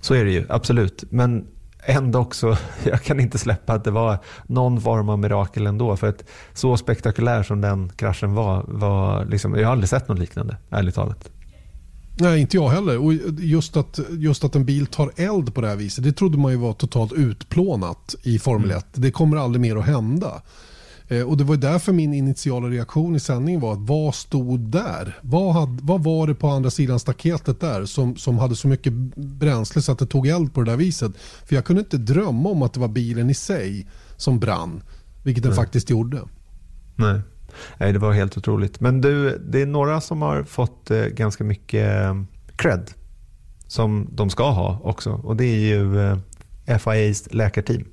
[0.01, 1.03] Så är det ju, absolut.
[1.09, 1.47] Men
[1.85, 4.17] ändå också, jag kan inte släppa att det var
[4.47, 5.97] någon form av mirakel ändå.
[5.97, 10.19] För att så spektakulär som den kraschen var, var liksom, jag har aldrig sett något
[10.19, 11.29] liknande, ärligt talat.
[12.19, 12.97] Nej, inte jag heller.
[12.97, 16.37] Och just att, just att en bil tar eld på det här viset, det trodde
[16.37, 18.71] man ju var totalt utplånat i Formel 1.
[18.71, 18.83] Mm.
[18.93, 20.41] Det kommer aldrig mer att hända.
[21.13, 25.17] Eh, och Det var därför min initiala reaktion i sändningen var att vad stod där?
[25.21, 28.93] Vad, hade, vad var det på andra sidan staketet där som, som hade så mycket
[29.15, 31.11] bränsle så att det tog eld på det där viset?
[31.45, 34.83] För jag kunde inte drömma om att det var bilen i sig som brann,
[35.23, 36.21] vilket den faktiskt gjorde.
[36.95, 37.21] Nej.
[37.77, 38.79] Nej, det var helt otroligt.
[38.79, 42.21] Men du, det är några som har fått eh, ganska mycket eh,
[42.55, 42.91] cred
[43.67, 46.17] som de ska ha också och det är ju
[46.79, 47.83] FIAs läkarteam.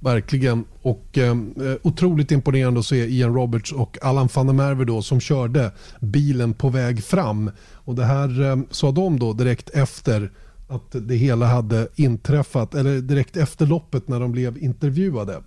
[0.00, 0.64] Verkligen.
[0.82, 5.02] Och ehm, eh, otroligt imponerande att se Ian Roberts och Allan van der Merwe då
[5.02, 7.50] som körde bilen på väg fram.
[7.72, 10.30] Och det här eh, sa de då direkt efter
[10.68, 15.42] att det hela hade inträffat, eller direkt efter loppet när de blev intervjuade.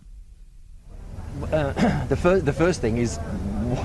[1.51, 3.17] Uh, the, fir the first thing is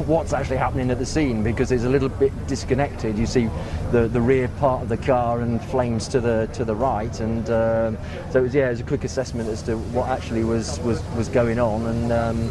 [0.07, 3.17] what's actually happening at the scene because it's a little bit disconnected.
[3.17, 3.49] You see
[3.93, 7.49] the, the rear part of the car and flames to the to the right, and
[7.51, 7.99] um,
[8.31, 11.03] so it was, yeah, it was a quick assessment as to what actually was was,
[11.17, 12.51] was going on, and um,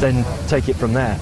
[0.00, 1.18] then take it from there.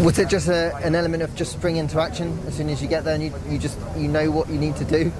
[0.00, 2.88] Was it just a, an element of just spring into action as soon as you
[2.88, 5.12] get there, and you, you just you know what you need to do?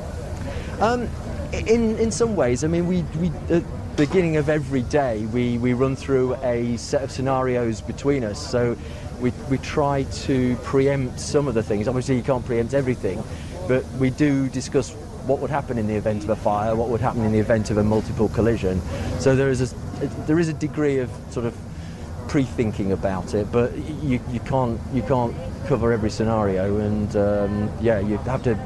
[0.81, 1.09] Um,
[1.53, 3.33] in in some ways, I mean, we we.
[3.51, 3.61] Uh,
[3.97, 8.45] beginning of every day, we, we run through a set of scenarios between us.
[8.45, 8.77] So
[9.21, 11.87] we, we try to preempt some of the things.
[11.87, 13.23] Obviously, you can't preempt everything,
[13.69, 14.93] but we do discuss
[15.27, 17.71] what would happen in the event of a fire, what would happen in the event
[17.71, 18.81] of a multiple collision.
[19.21, 21.57] So there is a, there is a degree of sort of
[22.29, 25.35] pre-thinking about it, but you, you can't you can't
[25.67, 28.59] cover every scenario, and um, yeah, you have to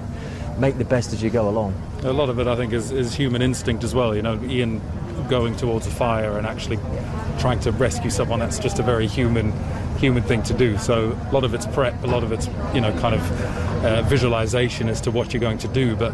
[0.58, 1.74] make the best as you go along.
[2.02, 4.16] A lot of it, I think, is, is human instinct as well.
[4.16, 4.80] You know, Ian
[5.28, 6.78] going towards a fire and actually
[7.38, 9.52] trying to rescue someone that's just a very human
[9.98, 10.78] human thing to do.
[10.78, 14.02] So a lot of it's prep a lot of it's you know kind of uh,
[14.02, 16.12] visualization as to what you're going to do but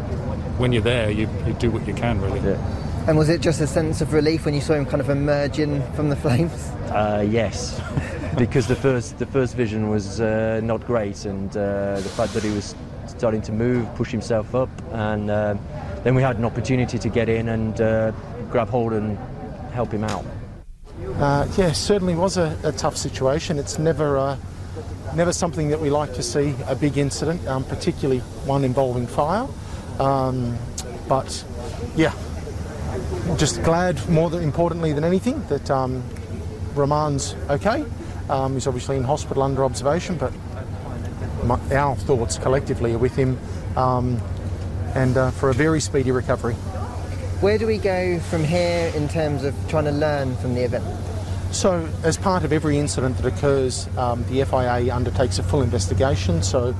[0.59, 2.39] when you're there you, you do what you can really.
[2.39, 3.07] Yeah.
[3.07, 5.81] and was it just a sense of relief when you saw him kind of emerging
[5.93, 6.69] from the flames?
[6.89, 7.81] Uh, yes.
[8.37, 12.43] Because the first the first vision was uh, not great and uh, the fact that
[12.43, 12.75] he was
[13.07, 15.55] starting to move push himself up and uh,
[16.03, 18.11] then we had an opportunity to get in and uh,
[18.55, 19.17] grab hold and
[19.73, 20.23] help him out.
[21.17, 23.59] Uh, yeah, certainly was a, a, tough situation.
[23.59, 24.37] It's never uh,
[25.13, 29.45] never something that we like to see a big incident, um, particularly one involving fire.
[29.99, 30.57] Um,
[31.09, 31.43] but
[31.97, 32.13] yeah,
[33.35, 36.01] just glad more than, importantly than anything that um,
[36.75, 37.83] Roman's okay.
[38.29, 40.31] Um, he's obviously in hospital under observation, but
[41.43, 43.37] my, our thoughts collectively are with him
[43.75, 44.17] um,
[44.95, 46.55] and uh, for a very speedy recovery.
[47.41, 50.85] Where do we go from here in terms of trying to learn from the event?
[51.51, 56.41] So, as part of every incident that occurs, um, the FIA undertakes a full investigation.
[56.41, 56.73] So,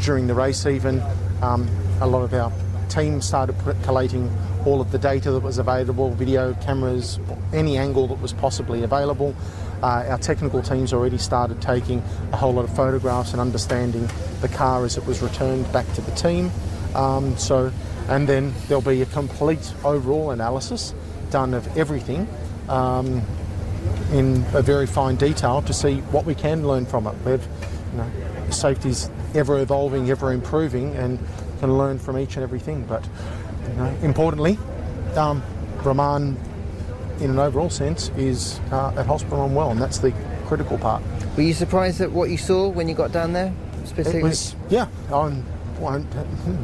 [0.00, 1.00] during the race, even
[1.40, 1.68] um,
[2.00, 2.52] a lot of our
[2.88, 4.28] team started collating
[4.66, 7.20] all of the data that was available video, cameras,
[7.52, 9.36] any angle that was possibly available.
[9.84, 14.08] Uh, our technical teams already started taking a whole lot of photographs and understanding
[14.40, 16.50] the car as it was returned back to the team.
[16.96, 17.72] Um, so,
[18.08, 20.94] and then there'll be a complete overall analysis
[21.30, 22.28] done of everything
[22.68, 23.22] um,
[24.12, 27.14] in a very fine detail to see what we can learn from it.
[27.24, 27.46] We've,
[27.92, 28.10] you know,
[28.50, 31.18] safety's ever evolving, ever improving, and
[31.60, 32.84] can learn from each and everything.
[32.84, 33.06] But
[33.68, 34.58] you know, importantly,
[35.16, 35.42] um,
[35.82, 36.36] Rahman,
[37.20, 40.12] in an overall sense, is uh, at hospital and well, and that's the
[40.46, 41.02] critical part.
[41.36, 43.54] Were you surprised at what you saw when you got down there?
[43.84, 44.20] Specifically?
[44.20, 45.42] It was, yeah, I
[45.82, 46.06] won't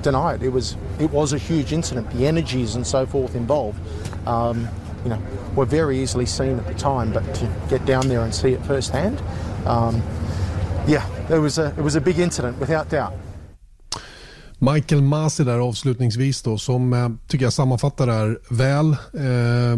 [0.02, 0.42] deny it.
[0.42, 2.10] It was, it was a huge incident.
[2.10, 3.78] The energies and so forth involved,
[4.26, 4.68] um,
[5.04, 5.20] you know,
[5.56, 8.64] were very easily seen at the time, but to get down there and see it
[8.66, 9.20] firsthand,
[9.66, 10.02] um,
[10.86, 13.12] yeah, it was a, it was a big incident without doubt.
[14.60, 18.90] Michael Masi där avslutningsvis då som eh, tycker jag sammanfattar det här väl.
[18.90, 19.76] Eh,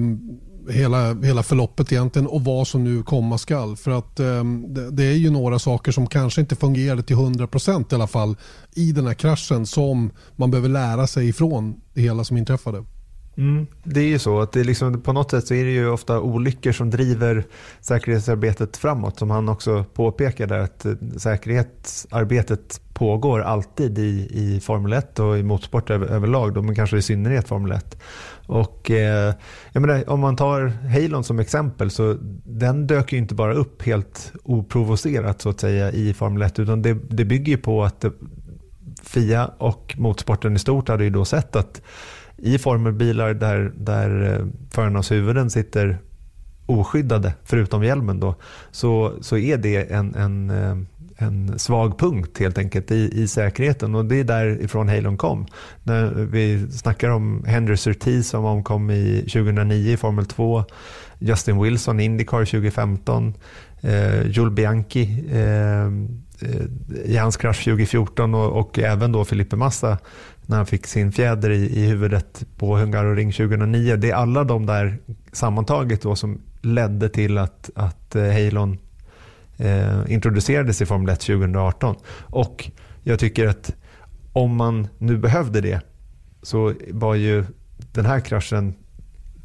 [0.68, 3.76] hela, hela förloppet egentligen och vad som nu komma skall.
[3.76, 7.92] För att eh, det, det, är ju några saker som kanske inte fungerade till 100%
[7.92, 8.36] i alla fall
[8.74, 12.84] i den här kraschen som man behöver lära sig ifrån det hela som inträffade.
[13.36, 15.90] Mm, det är ju så att det liksom, på något sätt så är det ju
[15.90, 17.44] ofta olyckor som driver
[17.80, 19.18] säkerhetsarbetet framåt.
[19.18, 25.42] Som han också påpekade att eh, säkerhetsarbetet pågår alltid i, i Formel 1 och i
[25.42, 28.02] motorsport över, överlag, då, men kanske i synnerhet Formel 1.
[28.46, 29.34] Och, eh,
[29.72, 33.82] jag menar, om man tar Halon som exempel så den dök ju inte bara upp
[33.82, 38.04] helt oprovocerat så att säga i Formel 1 utan det, det bygger ju på att
[38.04, 38.10] eh,
[39.02, 41.82] FIA och motorsporten i stort hade ju då sett att
[42.42, 45.98] i formelbilar där, där eh, förarnas huvuden sitter
[46.66, 48.34] oskyddade, förutom hjälmen, då,
[48.70, 50.76] så, så är det en, en, eh,
[51.16, 55.46] en svag punkt helt enkelt i, i säkerheten och det är därifrån Halon kom.
[55.82, 60.64] När vi snackar om Henry Surtees som omkom i 2009 i Formel 2,
[61.18, 63.34] Justin Wilson i Indycar 2015,
[63.80, 66.64] eh, Jules Bianchi eh, eh,
[67.04, 69.98] i hans krasch 2014 och, och, även då Felipe Massa
[70.50, 73.96] när han fick sin fjäder i, i huvudet på Hungaroring 2009.
[73.96, 74.98] Det är alla de där
[75.32, 78.78] sammantaget då som ledde till att, att eh, Halon
[79.56, 81.96] eh, introducerades i Formel 1 2018.
[82.20, 82.70] Och
[83.02, 83.74] jag tycker att
[84.32, 85.80] om man nu behövde det
[86.42, 87.44] så var ju
[87.92, 88.74] den här kraschen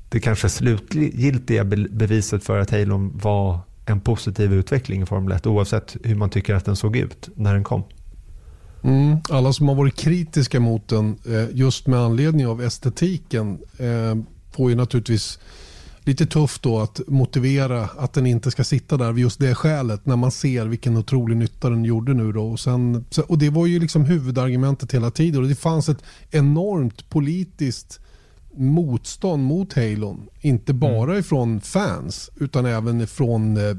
[0.09, 5.97] det kanske slutgiltiga beviset för att Halon var en positiv utveckling i Formel 1 oavsett
[6.03, 7.83] hur man tycker att den såg ut när den kom.
[8.85, 14.15] Mm, alla som har varit kritiska mot den eh, just med anledning av estetiken eh,
[14.51, 15.39] får ju naturligtvis
[16.03, 20.05] lite tufft då att motivera att den inte ska sitta där vid just det skälet
[20.05, 22.51] när man ser vilken otrolig nytta den gjorde nu då.
[22.51, 27.09] Och, sen, och det var ju liksom huvudargumentet hela tiden och det fanns ett enormt
[27.09, 27.99] politiskt
[28.57, 30.27] motstånd mot Halon.
[30.41, 31.19] Inte bara mm.
[31.19, 33.75] ifrån fans utan även ifrån, eh,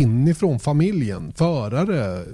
[0.00, 2.24] inifrån familjen, förare,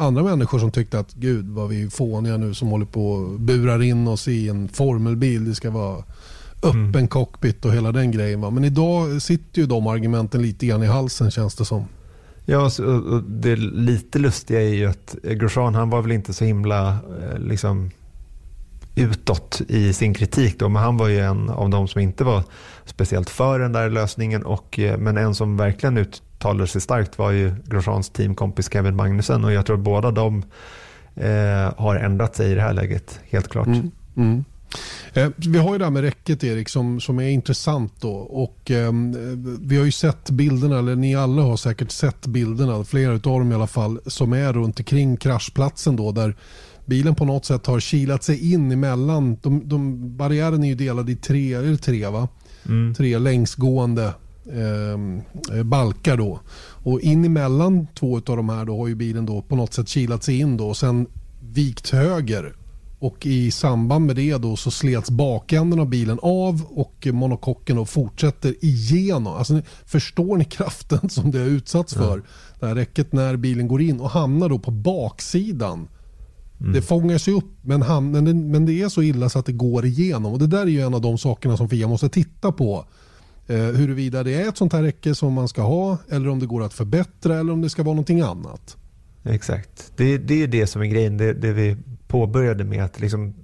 [0.00, 3.40] andra människor som tyckte att gud vad vi är fåniga nu som håller på och
[3.40, 5.44] burar in oss i en formelbil.
[5.44, 6.04] Det ska vara
[6.62, 7.08] öppen mm.
[7.08, 8.40] cockpit och hela den grejen.
[8.40, 8.50] Va?
[8.50, 11.84] Men idag sitter ju de argumenten lite grann i halsen känns det som.
[12.44, 16.88] Ja, och det lite lustiga är ju att Grosjean han var väl inte så himla
[16.88, 17.90] eh, liksom,
[18.94, 20.58] utåt i sin kritik.
[20.58, 22.42] Då, men han var ju en av de som inte var
[22.84, 24.42] speciellt för den där lösningen.
[24.42, 25.98] Och, eh, men en som verkligen
[26.40, 29.44] uttalade sig starkt var ju Grosjeans teamkompis Kevin Magnussen.
[29.44, 30.44] Och jag tror att båda de
[31.14, 33.66] eh, har ändrat sig i det här läget, helt klart.
[33.66, 34.44] Mm, mm.
[35.12, 38.70] Eh, vi har ju det här med räcket Erik som, som är intressant då och
[38.70, 38.92] eh,
[39.60, 43.52] vi har ju sett bilderna, eller ni alla har säkert sett bilderna, flera av dem
[43.52, 46.36] i alla fall, som är runt omkring kraschplatsen då där
[46.84, 49.38] bilen på något sätt har kilat sig in emellan.
[49.42, 52.28] De, de, barriären är ju delad i tre, eller tre, va?
[52.66, 52.94] Mm.
[52.94, 54.12] tre längsgående
[54.52, 56.40] eh, balkar då.
[56.82, 59.88] Och in emellan två av de här då har ju bilen då på något sätt
[59.88, 61.06] kilat sig in då och sen
[61.40, 62.54] vikt höger
[63.00, 67.84] och i samband med det då så slets bakänden av bilen av och monokocken då
[67.84, 69.34] fortsätter igenom.
[69.34, 72.18] Alltså, förstår ni kraften som det har utsatts för?
[72.18, 72.24] Ja.
[72.60, 75.88] Det här räcket när bilen går in och hamnar då på baksidan.
[76.60, 76.72] Mm.
[76.72, 79.86] Det fångas ju upp men, hamn, men det är så illa så att det går
[79.86, 80.32] igenom.
[80.32, 82.84] Och Det där är ju en av de sakerna som FIA måste titta på.
[83.50, 86.46] Eh, huruvida det är ett sånt här räcke som man ska ha eller om det
[86.46, 88.76] går att förbättra eller om det ska vara någonting annat.
[89.24, 89.92] exakt.
[89.96, 91.76] Det, det är ju det som är grejen, det, det vi
[92.08, 93.34] påbörjade med att liksom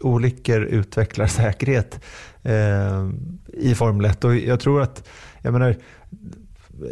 [0.00, 2.00] olyckor utvecklar säkerhet
[2.42, 3.10] eh,
[3.52, 4.24] i Formel 1.
[4.24, 5.08] Och jag tror att,
[5.42, 5.76] jag menar,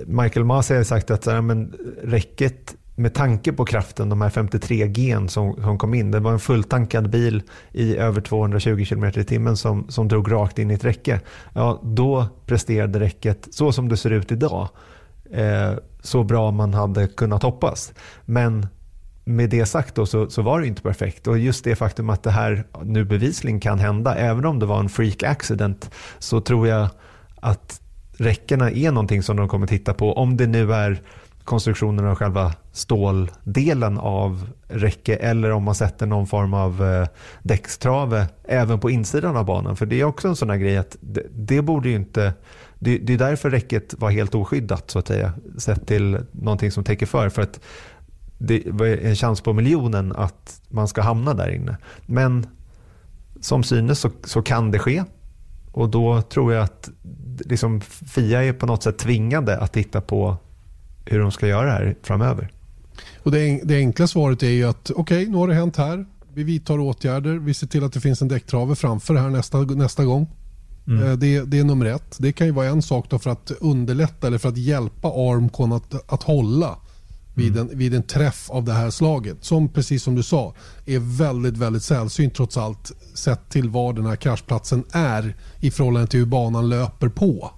[0.06, 4.86] Michael Masi har sagt att ja, men, räcket med tanke på kraften, de här 53
[4.86, 6.10] gen som, som kom in.
[6.10, 10.58] Det var en fulltankad bil i över 220 km i timmen som, som drog rakt
[10.58, 11.20] in i ett räcke.
[11.52, 14.68] Ja, då presterade räcket, så som det ser ut idag,
[15.30, 17.92] eh, så bra man hade kunnat hoppas.
[18.24, 18.66] Men
[19.24, 21.26] med det sagt då, så, så, var det inte perfekt.
[21.26, 24.80] Och just det faktum att det här nu bevisligen kan hända, även om det var
[24.80, 26.88] en freak accident, så tror jag
[27.36, 27.80] att
[28.16, 30.12] räckena är någonting som de kommer titta på.
[30.12, 31.02] Om det nu är
[31.44, 37.08] konstruktionen av själva ståldelen av räcke eller om man sätter någon form av eh,
[37.42, 39.76] däckstrave även på insidan av banan.
[39.76, 42.32] För det är också en sån här grej att det, det borde ju inte
[42.78, 45.32] det, det, är därför räcket var helt oskyddat så att säga.
[45.58, 47.28] Sett till någonting som täcker för.
[47.28, 47.60] För att
[48.38, 51.76] det var en chans på miljonen att man ska hamna där inne.
[52.06, 52.46] Men
[53.40, 55.04] som synes så, så kan det ske.
[55.72, 56.90] Och då tror jag att
[57.44, 60.36] liksom, Fia är på något sätt tvingade att titta på
[61.04, 62.50] hur de ska göra här framöver.
[63.16, 66.06] Och det, det enkla svaret är ju att okej, okay, nu har det hänt här.
[66.34, 67.38] Vi vidtar åtgärder.
[67.38, 70.30] Vi ser till att det finns en däcktrave framför här nästa, nästa gång.
[70.86, 71.02] Mm.
[71.02, 72.16] Eh, det, det, är nummer ett.
[72.18, 76.12] Det kan ju vara en sak för att underlätta eller för att hjälpa Armcon att,
[76.12, 76.76] att hålla
[77.34, 77.68] vid, mm.
[77.68, 79.44] en, vid en träff av det här slaget.
[79.44, 80.54] Som precis som du sa
[80.86, 86.08] är väldigt, väldigt sällsynt trots allt sett till var den här kraschplatsen är i förhållande
[86.08, 87.50] till hur banan löper på.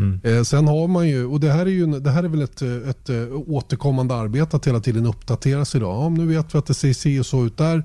[0.00, 0.20] Mm.
[0.24, 2.62] Eh, sen har man ju, och det här är, ju, det här är väl ett,
[2.62, 6.04] ett, eh, återkommande arbete att hela tiden uppdateras idag.
[6.04, 7.84] Ja, nu vet vi att det ser si och så ut där.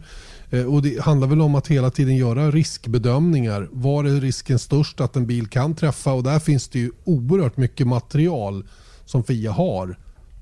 [0.49, 3.69] Eh, och det handlar väl om att hela tiden göra riskbedömningar.
[3.71, 6.13] Var är risken störst att en bil kan träffa?
[6.13, 8.65] Och där finns det ju oerhört mycket material
[9.05, 9.97] som FIA har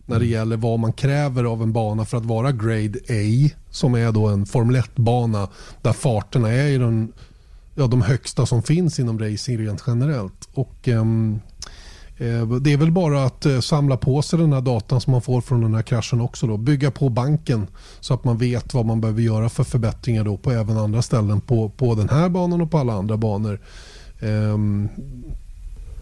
[0.06, 0.32] när det mm.
[0.32, 4.28] gäller vad man kräver av en bana för att vara grade A som är då
[4.28, 5.50] en Formel 1-bana
[5.82, 7.14] där farterna är i den,
[7.76, 10.50] ja, de högsta som finns inom racing rent generellt.
[10.54, 11.40] Och, um,
[12.24, 15.22] Eh, det är väl bara att eh, samla på sig den här datan som man
[15.22, 16.48] får från den här kraschen också.
[16.48, 16.58] Då.
[16.58, 17.68] Bygga på banken
[18.00, 21.42] så att man vet vad man behöver göra för förbättringar då på även andra ställen
[21.42, 23.60] på, på den här banan och på alla andra banor.
[24.20, 24.90] Ehm,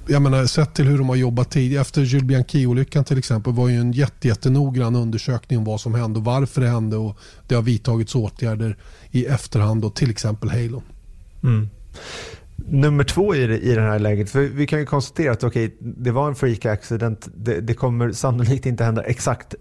[0.07, 1.81] jag menar, sett till hur de har jobbat tidigare.
[1.81, 6.19] Efter Jules Bianchi-olyckan till exempel var ju en jätte, jättenoggrann undersökning om vad som hände
[6.19, 6.97] och varför det hände.
[6.97, 8.77] och Det har vidtagits åtgärder
[9.11, 10.83] i efterhand, och till exempel Halo.
[11.43, 11.69] Mm.
[12.67, 15.71] Nummer två i det, i det här läget, för vi kan ju konstatera att okay,
[15.79, 17.27] det var en freak accident.
[17.35, 19.55] Det, det kommer sannolikt inte hända exakt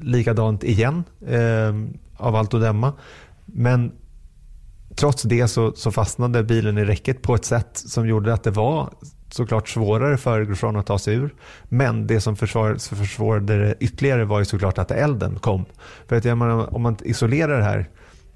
[0.00, 1.74] likadant igen eh,
[2.16, 2.92] av allt att döma.
[3.44, 3.92] Men
[4.96, 8.50] trots det så, så, fastnade bilen i räcket på ett sätt som gjorde att det
[8.50, 8.90] var
[9.30, 11.34] såklart svårare för Grosjean att ta sig ur.
[11.64, 15.64] Men det som försvårade det ytterligare var ju såklart att elden kom.
[16.08, 17.88] För att menar, om man isolerar det här,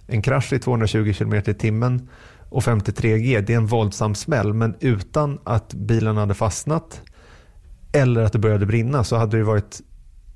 [0.06, 2.08] en krasch i 220 km i timmen
[2.56, 4.54] och 53G, det är en våldsam smäll.
[4.54, 7.02] Men utan att bilen hade fastnat
[7.92, 9.80] eller att det började brinna så hade det varit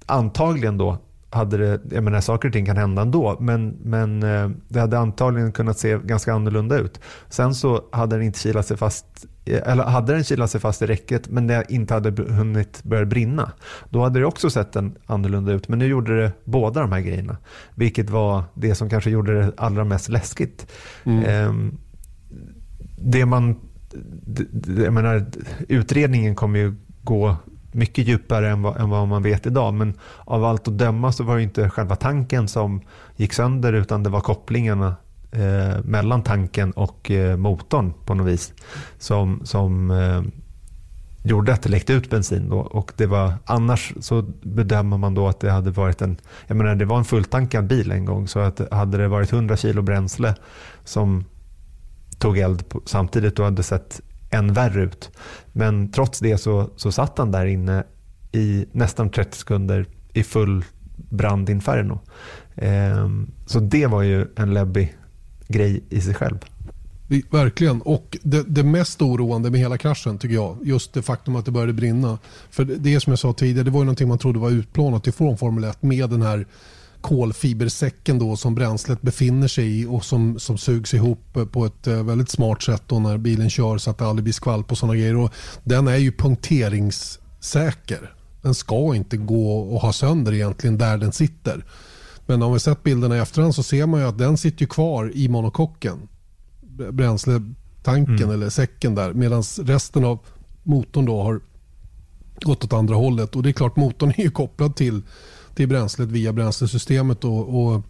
[0.06, 0.98] antagligen då
[1.30, 4.98] hade det, jag menar saker och ting kan hända ändå, men, men eh, det hade
[4.98, 7.00] antagligen kunnat se ganska annorlunda ut.
[7.28, 9.06] Sen så hade den inte kilat sig fast,
[9.44, 13.52] eller hade den kilat sig fast i räcket men det inte hade hunnit börja brinna.
[13.90, 17.00] Då hade det också sett en annorlunda ut, men nu gjorde det båda de här
[17.00, 17.36] grejerna.
[17.74, 20.66] Vilket var det som kanske gjorde det allra mest läskigt.
[21.04, 21.24] Mm.
[21.24, 21.78] Ehm,
[23.00, 23.56] det man,
[24.76, 25.26] jag menar,
[25.68, 27.36] utredningen kommer ju gå
[27.72, 29.74] mycket djupare än vad, än vad, man vet idag.
[29.74, 32.80] Men av allt att döma så var det inte själva tanken som
[33.16, 34.96] gick sönder utan det var kopplingarna
[35.32, 38.52] eh, mellan tanken och eh, motorn på något vis
[38.98, 40.22] som, som eh,
[41.22, 42.48] gjorde att det läckte ut bensin.
[42.48, 42.58] Då.
[42.58, 46.74] Och det var, annars så bedömer man då att det hade varit en, jag menar
[46.74, 50.34] det var en fulltankad bil en gång så att hade det varit 100 kilo bränsle
[50.84, 51.24] som
[52.20, 55.10] tog eld på, samtidigt och hade sett än värre ut.
[55.52, 57.84] Men trots det så, så satt han där inne
[58.32, 60.64] i nästan 30 sekunder i full
[60.96, 62.00] brandinferno.
[62.54, 63.08] Eh,
[63.46, 64.96] så det var ju en läbbig
[65.48, 66.38] grej i sig själv.
[67.30, 67.82] Verkligen.
[67.82, 71.50] Och det, det, mest oroande med hela kraschen tycker jag, just det faktum att det
[71.50, 72.18] började brinna.
[72.50, 75.06] För det, är som jag sa tidigare, det var ju någonting man trodde var utplånat
[75.06, 76.46] ifrån Formel 1 med den här
[77.00, 82.04] kolfibersäcken då som bränslet befinner sig i och som, som sugs ihop på ett eh,
[82.04, 84.96] väldigt smart sätt då när bilen kör så att det aldrig blir skvalp och sådana
[84.96, 85.16] grejer.
[85.16, 85.32] Och
[85.64, 88.14] den är ju punkteringssäker.
[88.42, 91.64] Den ska inte gå och ha sönder egentligen där den sitter.
[92.26, 95.12] Men om vi sett bilderna i efterhand så ser man ju att den sitter kvar
[95.14, 96.08] i monokocken.
[96.90, 98.30] Bränsletanken mm.
[98.30, 99.12] eller säcken där.
[99.12, 100.18] Medan resten av
[100.62, 101.40] motorn då har
[102.40, 103.36] gått åt andra hållet.
[103.36, 105.02] Och det är klart motorn är ju kopplad till
[105.58, 107.24] i bränslet via bränslesystemet.
[107.24, 107.82] Och, och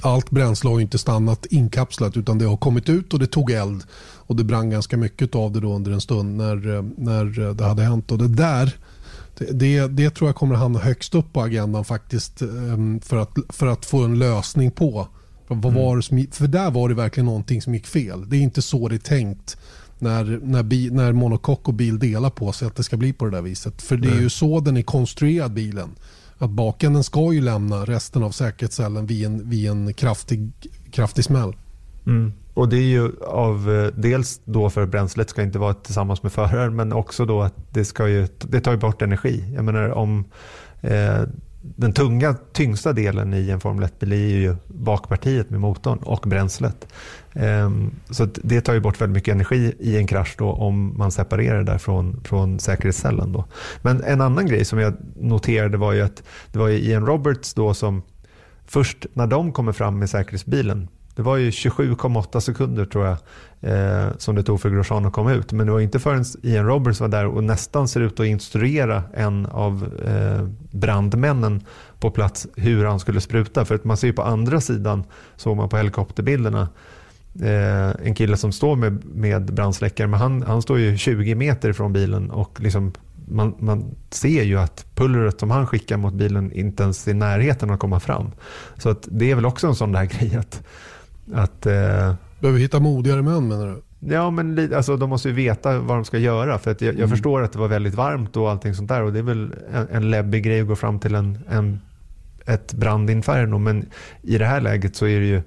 [0.00, 3.82] allt bränsle har inte stannat inkapslat utan det har kommit ut och det tog eld.
[4.26, 7.82] Och det brann ganska mycket av det då under en stund när, när det hade
[7.82, 8.12] hänt.
[8.12, 8.76] Och det där
[9.50, 13.38] det, det tror jag kommer att hamna högst upp på agendan faktiskt ehm, för att,
[13.48, 15.08] för att få en lösning på.
[15.48, 15.74] Vad mm.
[15.74, 18.28] var som, för där var det verkligen någonting som gick fel.
[18.28, 19.56] Det är inte så det är tänkt
[19.98, 23.24] när, när, bi, när monokock och bil delar på sig att det ska bli på
[23.24, 23.82] det där viset.
[23.82, 25.90] För det är ju så den är konstruerad bilen.
[26.42, 30.52] Att bakänden ska ju lämna resten av säkerhetscellen vid en, vid en kraftig,
[30.90, 31.56] kraftig smäll.
[32.06, 32.32] Mm.
[32.54, 36.22] Och det är ju av, eh, dels då för att bränslet ska inte vara tillsammans
[36.22, 39.52] med föraren men också då att det, ska ju, det tar ju bort energi.
[39.54, 40.24] Jag menar om
[40.80, 41.22] eh,
[41.62, 46.86] den tunga, tyngsta delen i en Formel 1-bil är ju bakpartiet med motorn och bränslet.
[47.34, 51.10] Ehm, så det tar ju bort väldigt mycket energi i en krasch då om man
[51.10, 53.32] separerar det där från, från säkerhetscellen.
[53.32, 53.44] Då.
[53.82, 56.22] Men en annan grej som jag noterade var ju att
[56.52, 58.02] det var Ian Roberts då som
[58.66, 63.16] först när de kommer fram med säkerhetsbilen det var ju 27,8 sekunder tror jag
[63.60, 65.52] eh, som det tog för Grosjean att komma ut.
[65.52, 69.02] Men det var inte förrän Ian Roberts var där och nästan ser ut att instruera
[69.14, 71.66] en av eh, brandmännen
[72.00, 73.64] på plats hur han skulle spruta.
[73.64, 75.04] För att man ser ju på andra sidan,
[75.36, 76.68] såg man på helikopterbilderna,
[77.40, 80.06] eh, en kille som står med, med brandsläckare.
[80.06, 82.92] Men han, han står ju 20 meter ifrån bilen och liksom
[83.28, 87.14] man, man, ser ju att pulvret som han skickar mot bilen inte ens är i
[87.14, 88.30] närheten att komma fram.
[88.76, 90.62] Så att det är väl också en sån där grej att
[91.34, 93.82] att, eh, Behöver hitta modigare män menar du?
[94.14, 96.58] Ja, men alltså, de måste ju veta vad de ska göra.
[96.58, 97.10] För att jag, jag mm.
[97.10, 99.02] förstår att det var väldigt varmt och allting sånt där.
[99.02, 101.80] Och det är väl en, en läbbig grej att gå fram till en, en,
[102.46, 103.58] ett brandinferno.
[103.58, 103.86] Men
[104.22, 105.42] i det här läget så är det ju,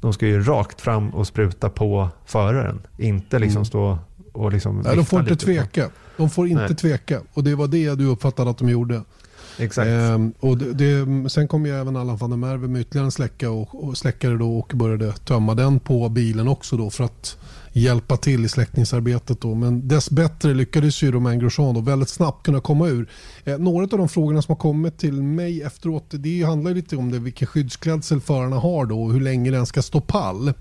[0.00, 2.80] de ska ju rakt fram och spruta på föraren.
[2.98, 3.64] Inte liksom mm.
[3.64, 3.98] stå
[4.32, 5.88] och liksom Nej, de får inte tveka.
[6.16, 6.76] De får inte Nej.
[6.76, 7.20] tveka.
[7.34, 9.02] Och det var det du uppfattade att de gjorde.
[9.58, 9.88] Exakt.
[9.88, 13.10] Ehm, och det, det, sen kom ju även Allan van der Merwe med ytterligare en
[13.10, 17.36] släcka och, och släckare då och började tömma den på bilen också då för att
[17.72, 19.40] hjälpa till i släckningsarbetet.
[19.40, 19.54] Då.
[19.54, 23.10] Men dessbättre lyckades ju Romain Grosjean då väldigt snabbt kunna komma ur.
[23.44, 27.10] Eh, några av de frågorna som har kommit till mig efteråt det handlar lite om
[27.10, 30.52] det, vilken skyddsklädsel förarna har då och hur länge den ska stå pall.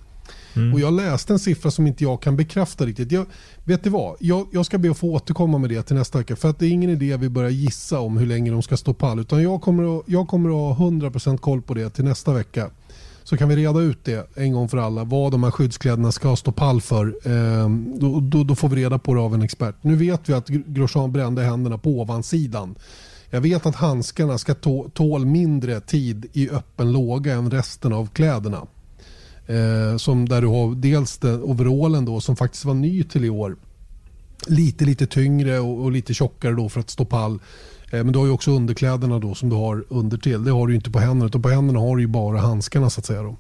[0.56, 0.74] Mm.
[0.74, 3.12] Och Jag läste en siffra som inte jag kan bekräfta riktigt.
[3.12, 3.26] Jag,
[3.64, 4.18] vet du vad?
[4.20, 6.36] Jag, jag, ska be att få återkomma med det till nästa vecka.
[6.36, 8.78] För att det är ingen idé att vi börjar gissa om hur länge de ska
[8.78, 9.20] stå pall.
[9.20, 12.70] Utan jag kommer att, jag kommer att ha 100% koll på det till nästa vecka.
[13.30, 15.04] Så kan vi reda ut det en gång för alla.
[15.04, 17.06] Vad de här skyddskläderna ska stå pall för.
[17.24, 17.70] Eh,
[18.00, 19.76] då, då, då, får vi reda på det av en expert.
[19.82, 22.76] Nu vet vi att Grosjean brände händerna på ovansidan.
[23.30, 24.56] Jag vet att handskarna ska
[24.94, 28.68] tål mindre tid i öppen låga än resten av kläderna.
[29.48, 33.30] Eh, som där du har dels den overallen då som faktiskt var ny till i
[33.30, 33.56] år.
[34.48, 37.40] Lite lite tyngre och, och lite tjockare då för att stå pall.
[37.92, 40.44] Eh, men du har ju också underkläderna då som du har under till.
[40.44, 41.26] Det har du inte på händerna.
[41.26, 43.24] Utan på händerna har du ju bara handskarna så att säga.
[43.24, 43.38] Då.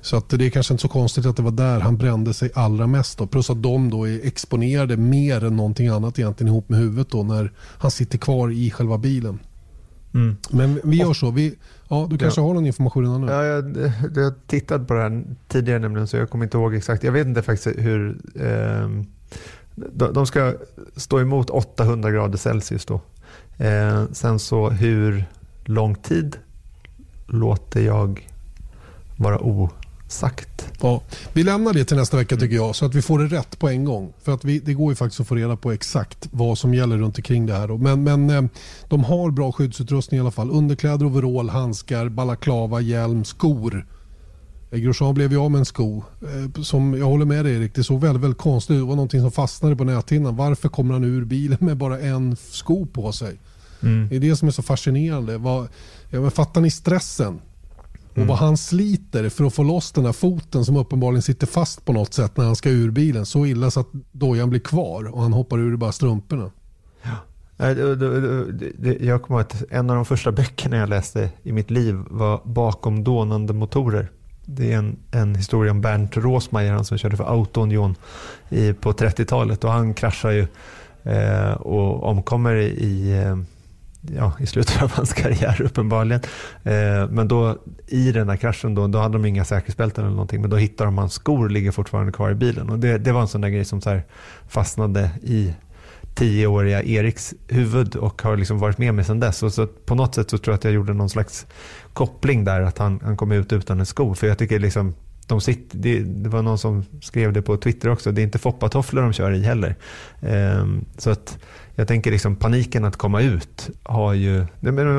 [0.00, 2.50] Så att det är kanske inte så konstigt att det var där han brände sig
[2.54, 3.18] allra mest.
[3.18, 3.26] Då.
[3.26, 7.22] Plus att de då är exponerade mer än någonting annat egentligen ihop med huvudet då
[7.22, 9.38] när han sitter kvar i själva bilen.
[10.14, 10.36] Mm.
[10.50, 11.30] Men vi gör så.
[11.30, 11.54] Vi,
[11.88, 12.46] ja, du kanske ja.
[12.46, 13.32] har någon information innan nu?
[13.32, 13.76] Ja, jag,
[14.16, 17.04] jag har tittat på det här tidigare nämligen så jag kommer inte ihåg exakt.
[17.04, 18.20] Jag vet inte faktiskt hur...
[18.34, 18.88] Eh,
[19.74, 20.54] de, de ska
[20.96, 23.00] stå emot 800 grader Celsius då.
[23.58, 25.24] Eh, sen så hur
[25.64, 26.36] lång tid
[27.26, 28.28] låter jag
[29.16, 29.70] vara o
[30.08, 30.72] sagt.
[30.80, 31.02] Ja,
[31.32, 33.68] vi lämnar det till nästa vecka tycker jag så att vi får det rätt på
[33.68, 34.12] en gång.
[34.22, 36.98] För att vi, det går ju faktiskt att få reda på exakt vad som gäller
[36.98, 37.68] runt omkring det här.
[37.68, 37.78] Då.
[37.78, 38.42] Men, men eh,
[38.88, 40.50] de har bra skyddsutrustning i alla fall.
[40.50, 43.86] Underkläder, overall, handskar, balaklava, hjälm, skor.
[44.70, 46.04] Eh, Grosjean blev ju av med en sko.
[46.22, 48.80] Eh, som, jag håller med dig Erik, det såg väldigt, väldigt konstigt ut.
[48.80, 50.36] Det var någonting som fastnade på näthinnan.
[50.36, 53.40] Varför kommer han ur bilen med bara en sko på sig?
[53.82, 54.08] Mm.
[54.08, 55.38] Det är det som är så fascinerande.
[55.38, 55.68] Vad,
[56.10, 57.40] ja, fattar ni stressen?
[58.10, 58.28] Och mm.
[58.28, 61.92] vad han sliter för att få loss den här foten som uppenbarligen sitter fast på
[61.92, 63.26] något sätt när han ska ur bilen.
[63.26, 66.50] Så illa så att dojan blir kvar och han hoppar ur bara strumporna.
[67.02, 67.16] Ja.
[69.00, 72.40] Jag kommer ihåg att en av de första böckerna jag läste i mitt liv var
[72.44, 74.10] Bakom dånande motorer.
[74.46, 77.94] Det är en, en historia om Bernt Rosmeier, han som körde för Auto-Union
[78.80, 79.64] på 30-talet.
[79.64, 80.46] Och han kraschar ju
[81.02, 83.36] eh, och omkommer i eh,
[84.14, 86.20] ja, i slutet av hans karriär uppenbarligen.
[86.64, 90.40] Eh, men då i den här kraschen då, då hade de inga säkerhetsbälten eller någonting.
[90.40, 92.70] Men då hittar de hans skor ligger fortfarande kvar i bilen.
[92.70, 94.00] Och det, det var en sån där grej som så
[94.48, 95.54] fastnade i
[96.16, 99.42] tioåriga Eriks huvud och har liksom varit med mig sedan dess.
[99.42, 101.46] Och så på något sätt så tror jag att jag gjorde någon slags
[101.92, 104.14] koppling där att han, han kom ut utan en sko.
[104.14, 104.94] För jag tycker liksom
[105.26, 108.38] de sitter, det, det, var någon som skrev det på Twitter också, det är inte
[108.38, 109.74] foppatofflor de kör i heller.
[110.20, 111.38] Um, så att
[111.74, 114.46] jag tänker liksom paniken att komma ut har ju,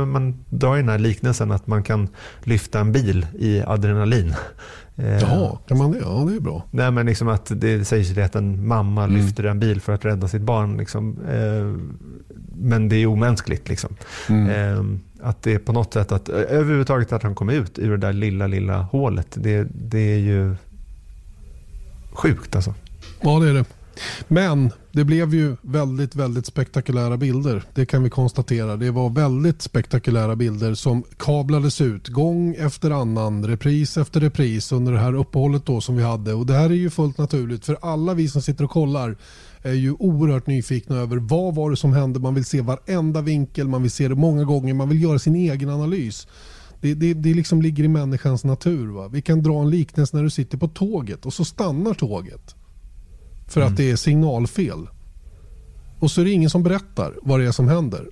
[0.05, 2.07] man drar ju den här liknelsen att man kan
[2.43, 4.35] lyfta en bil i adrenalin.
[4.97, 5.99] Ehm, Jaha, kan man det?
[5.99, 6.63] Ja, det är bra.
[6.71, 9.15] Nej, men liksom att det sägs ju att en mamma mm.
[9.15, 10.77] lyfter en bil för att rädda sitt barn.
[10.77, 11.17] Liksom.
[12.55, 13.69] Men det är omänskligt.
[13.69, 13.95] Liksom.
[14.29, 14.99] Mm.
[15.27, 17.97] Att det är på något sätt att eh, överhuvudtaget att han kom ut ur det
[17.97, 19.27] där lilla, lilla hålet.
[19.33, 20.55] Det, det är ju
[22.11, 22.73] sjukt alltså.
[23.21, 23.65] Ja, det är det.
[24.27, 27.63] Men det blev ju väldigt, väldigt spektakulära bilder.
[27.73, 28.75] Det kan vi konstatera.
[28.75, 34.91] Det var väldigt spektakulära bilder som kablades ut gång efter annan, repris efter repris under
[34.91, 36.33] det här uppehållet då som vi hade.
[36.33, 39.17] Och det här är ju fullt naturligt för alla vi som sitter och kollar
[39.67, 42.19] är ju oerhört nyfikna över vad var det som hände.
[42.19, 45.35] Man vill se varenda vinkel, man vill se det många gånger, man vill göra sin
[45.35, 46.27] egen analys.
[46.81, 48.87] Det, det, det liksom ligger i människans natur.
[48.87, 49.07] Va?
[49.07, 52.55] Vi kan dra en liknelse när du sitter på tåget och så stannar tåget.
[53.47, 53.73] För mm.
[53.73, 54.87] att det är signalfel.
[55.99, 58.09] Och så är det ingen som berättar vad det är som händer.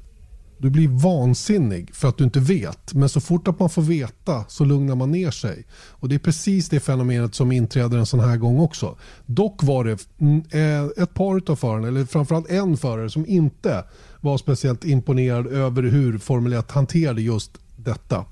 [0.57, 2.93] Du blir vansinnig för att du inte vet.
[2.93, 5.65] Men så fort att man får veta så lugnar man ner sig.
[5.91, 8.95] Och Det är precis det fenomenet som inträder en sån här gång också.
[9.25, 13.83] Dock var det mm, eh, ett par av förarna, eller framförallt en förare som inte
[14.21, 18.25] var speciellt imponerad över hur Formel 1 hanterade just detta.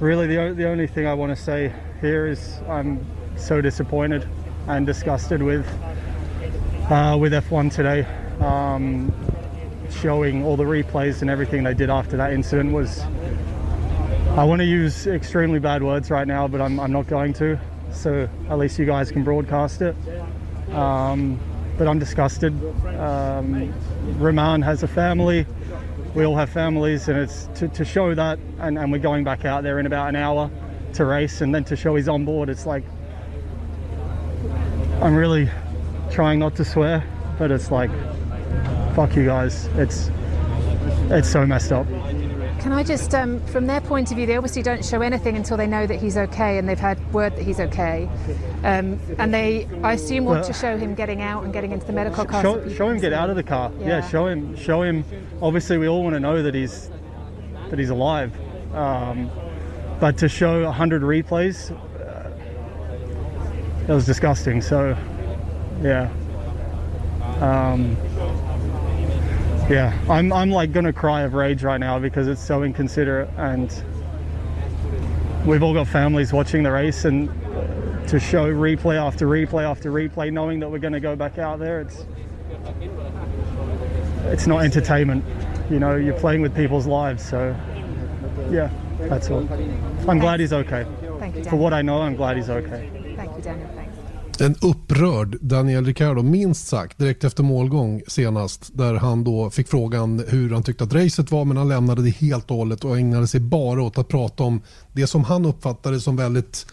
[0.00, 2.98] Really the, the only thing I want to say here is I'm
[3.36, 4.28] so disappointed
[4.68, 5.66] and disgusted with
[6.90, 8.06] uh, with F1 today.
[8.40, 9.12] Um,
[9.92, 13.00] showing all the replays and everything they did after that incident was.
[14.36, 17.58] I want to use extremely bad words right now, but I'm, I'm not going to.
[17.92, 19.96] So at least you guys can broadcast it.
[20.72, 21.40] Um,
[21.78, 22.52] but I'm disgusted.
[22.98, 23.72] Um,
[24.62, 25.46] has a family.
[26.14, 29.44] We all have families, and it's to, to show that, and, and we're going back
[29.44, 30.50] out there in about an hour
[30.94, 32.48] to race, and then to show he's on board.
[32.48, 32.84] It's like
[35.02, 35.50] I'm really
[36.10, 37.04] trying not to swear,
[37.38, 37.90] but it's like
[38.96, 39.66] fuck you guys.
[39.74, 40.10] It's
[41.10, 41.86] it's so messed up.
[42.60, 45.58] Can I just, um, from their point of view, they obviously don't show anything until
[45.58, 48.08] they know that he's okay and they've had word that he's okay.
[48.64, 51.86] Um, and they, I assume, want well, to show him getting out and getting into
[51.86, 52.42] the medical car.
[52.42, 53.70] Show, show him get out of the car.
[53.78, 53.86] Yeah.
[53.86, 54.08] yeah.
[54.08, 54.56] show him.
[54.56, 55.04] Show him.
[55.42, 56.90] Obviously, we all want to know that he's
[57.68, 58.32] that he's alive.
[58.74, 59.30] Um,
[60.00, 61.70] but to show hundred replays,
[62.00, 62.30] uh,
[63.86, 64.62] that was disgusting.
[64.62, 64.96] So,
[65.82, 66.10] yeah.
[67.40, 67.96] Um,
[69.68, 73.72] yeah, I'm, I'm like gonna cry of rage right now because it's so inconsiderate and
[75.44, 77.28] we've all got families watching the race and
[78.08, 81.58] to show replay after replay after replay knowing that we're going to go back out
[81.58, 82.04] there it's
[84.26, 85.24] it's not entertainment.
[85.70, 87.56] You know you're playing with people's lives so
[88.50, 89.48] yeah that's all.
[90.08, 90.84] I'm glad he's okay.
[91.18, 91.50] Thank you, Daniel.
[91.50, 92.90] for what i know i'm glad he's okay.
[93.16, 93.68] Thank you daniel
[94.40, 98.70] en upprörd Daniel Ricciardo, minst sagt, direkt efter målgång senast.
[98.74, 102.10] Där han då fick frågan hur han tyckte att racet var men han lämnade det
[102.10, 104.60] helt och hållet och ägnade sig bara åt att prata om
[104.92, 106.66] det som han uppfattade som väldigt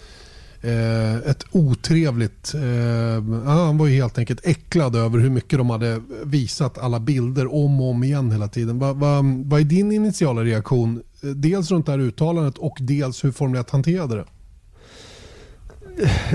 [0.61, 2.53] eh, ett otrevligt...
[2.53, 7.53] Eh, han var ju helt enkelt äcklad över hur mycket de hade visat alla bilder
[7.53, 8.80] om och om igen hela tiden.
[8.80, 11.03] Vad va, va är din initiala reaktion?
[11.24, 14.26] Eh, dels runt det här uttalandet och dels hur Formel 1 hanterade det?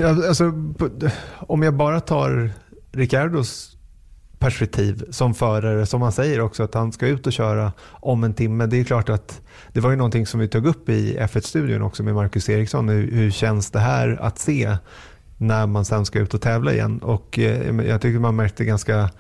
[0.05, 0.53] Alltså,
[1.37, 2.51] om jag bara tar
[2.93, 3.79] Ricardos
[4.39, 8.35] perspektiv som förare, som han säger också att han ska ut och köra om en
[8.35, 8.67] timme.
[8.67, 9.41] Det är klart att
[9.73, 12.89] det var ju någonting som vi tog upp i F1-studion också med Marcus Eriksson.
[12.89, 14.77] Hur, hur känns det här att se
[15.37, 16.99] när man sen ska ut och tävla igen?
[16.99, 19.11] Och eh, jag tycker man märkte ganska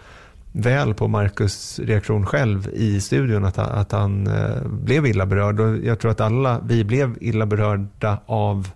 [0.52, 5.60] väl på Marcus reaktion själv i studion att, att han eh, blev illa berörd.
[5.60, 8.68] Och jag tror att alla vi blev illa berörda av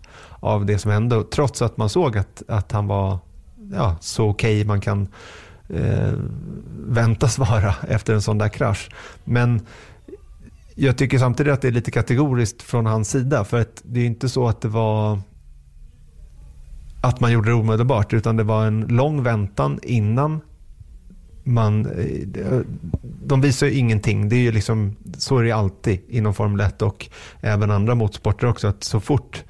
[0.43, 1.25] av det som hände.
[1.25, 3.19] Trots att man såg att, att han var
[3.73, 5.09] ja, så okej okay man kan
[5.69, 6.13] eh,
[6.87, 8.91] väntas vara efter en sån där krasch.
[9.25, 9.61] Men
[10.75, 13.45] jag tycker samtidigt att det är lite kategoriskt från hans sida.
[13.45, 15.21] För att det är inte så att det var
[17.01, 20.41] att man gjorde det omedelbart utan det var en lång väntan innan
[21.45, 22.61] man, eh,
[23.25, 24.29] de visar ju ingenting.
[24.29, 27.09] Det är ju liksom, så är det alltid inom Formel 1 och
[27.41, 28.69] även andra motorsporter också.
[28.69, 29.45] Att så fort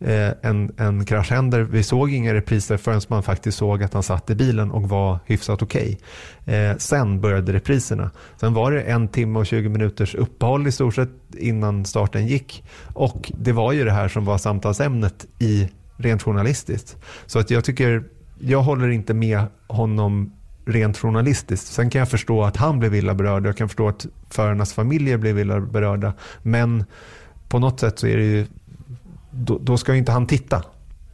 [0.00, 1.60] Eh, en, en krasch händer.
[1.60, 5.18] Vi såg inga repriser förrän man faktiskt såg att han satt i bilen och var
[5.26, 5.98] hyfsat okej.
[6.42, 6.54] Okay.
[6.54, 8.10] Eh, sen började repriserna.
[8.36, 12.64] Sen var det en timme och 20 minuters uppehåll i stort sett innan starten gick.
[12.94, 16.96] Och det var ju det här som var samtalsämnet i rent journalistiskt.
[17.26, 18.04] Så att jag tycker,
[18.38, 20.32] jag håller inte med honom
[20.66, 21.66] rent journalistiskt.
[21.66, 23.46] Sen kan jag förstå att han blev illa berörd.
[23.46, 26.12] Jag kan förstå att förarnas familjer blev illa berörda.
[26.42, 26.84] Men
[27.48, 28.46] på något sätt så är det ju
[29.38, 30.62] då, då ska inte han titta.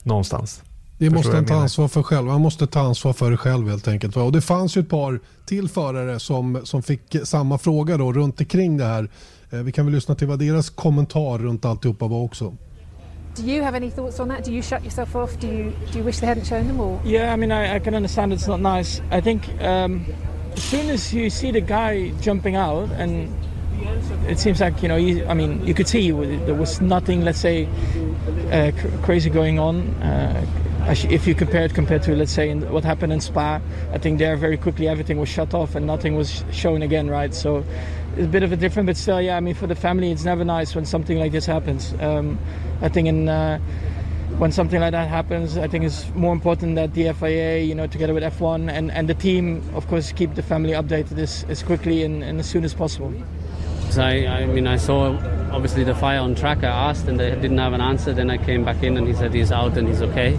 [0.03, 0.63] någonstans.
[0.99, 2.29] Det måste han ta ansvar för själv.
[2.29, 4.17] Han måste ta ansvar för det själv helt enkelt.
[4.17, 8.41] Och det fanns ju ett par till förare som, som fick samma fråga då runt
[8.41, 9.11] omkring det här.
[9.51, 12.53] Eh, vi kan väl lyssna till vad deras kommentar runt alltihopa var också.
[13.37, 14.45] Do you have any thoughts on that?
[14.45, 15.41] Do you shut yourself off?
[15.41, 16.99] Do you do you wish they hadn't shown them all?
[17.05, 19.03] Yeah, I mean, I, I can understand it's not nice.
[19.11, 20.05] I think um,
[20.53, 23.29] as soon as you see the guy jumping out, and
[24.29, 27.39] it seems like you know, he, I mean, you could see there was nothing, let's
[27.39, 27.69] say,
[28.51, 29.89] uh, cr- crazy going on.
[30.03, 30.47] Uh,
[30.87, 33.61] if you compare it compared to let's say what happened in Spa,
[33.93, 37.35] I think there very quickly everything was shut off and nothing was shown again, right?
[37.35, 37.65] So
[38.13, 39.37] it's a bit of a different, but still, yeah.
[39.37, 41.95] I mean, for the family, it's never nice when something like this happens.
[42.01, 42.39] Um,
[42.83, 43.59] I think in uh,
[44.39, 47.87] when something like that happens, I think it's more important that the FIA, you know,
[47.87, 51.63] together with F1 and, and the team, of course, keep the family updated as, as
[51.63, 53.15] quickly and, and as soon as possible.
[53.91, 55.17] So I, I mean, I saw
[55.53, 56.65] obviously the fire on track.
[56.65, 58.13] I asked and they didn't have an answer.
[58.13, 60.33] Then I came back in and he said he's out and he's okay.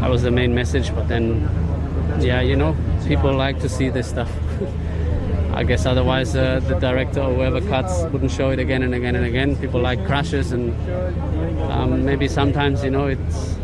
[0.00, 0.94] That was the main message.
[0.94, 1.48] But then,
[2.20, 2.76] yeah, you know,
[3.06, 4.30] people like to see this stuff.
[5.56, 9.16] I guess otherwise uh, the director or whoever cuts wouldn't show it again and again
[9.16, 9.56] and again.
[9.56, 10.74] People like crashes and
[11.72, 13.56] um, maybe sometimes you know it's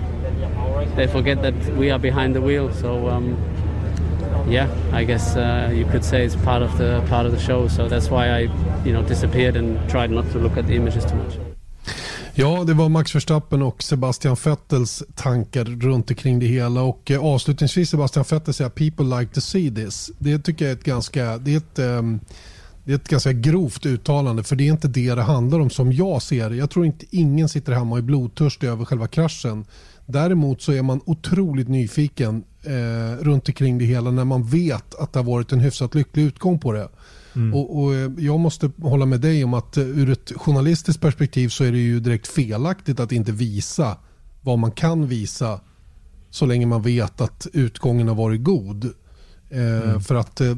[0.96, 2.72] they forget that we are behind the wheel.
[2.72, 3.36] So um,
[4.48, 4.68] yeah,
[5.00, 7.68] I guess uh, you could say it's part of the part of the show.
[7.68, 8.40] So that's why I
[8.84, 11.52] you know disappeared and tried not to look at the images too much.
[12.34, 16.82] Ja, det var Max Verstappen och Sebastian Vettels tankar runt omkring det hela.
[16.82, 20.10] Och eh, avslutningsvis Sebastian Vettel säger “People like to see this”.
[20.18, 22.20] Det tycker jag är ett ganska, det är ett, ehm,
[22.84, 25.92] det är ett ganska grovt uttalande för det är inte det det handlar om som
[25.92, 26.56] jag ser det.
[26.56, 29.64] Jag tror inte ingen sitter hemma och är blodtörstig över själva kraschen.
[30.06, 35.12] Däremot så är man otroligt nyfiken eh, runt omkring det hela när man vet att
[35.12, 36.88] det har varit en hyfsat lycklig utgång på det.
[37.34, 37.54] Mm.
[37.54, 41.48] Och, och, eh, jag måste hålla med dig om att eh, ur ett journalistiskt perspektiv
[41.48, 43.96] så är det ju direkt felaktigt att inte visa
[44.40, 45.60] vad man kan visa
[46.30, 48.92] så länge man vet att utgången har varit god.
[49.52, 50.00] Eh, mm.
[50.00, 50.54] För att det,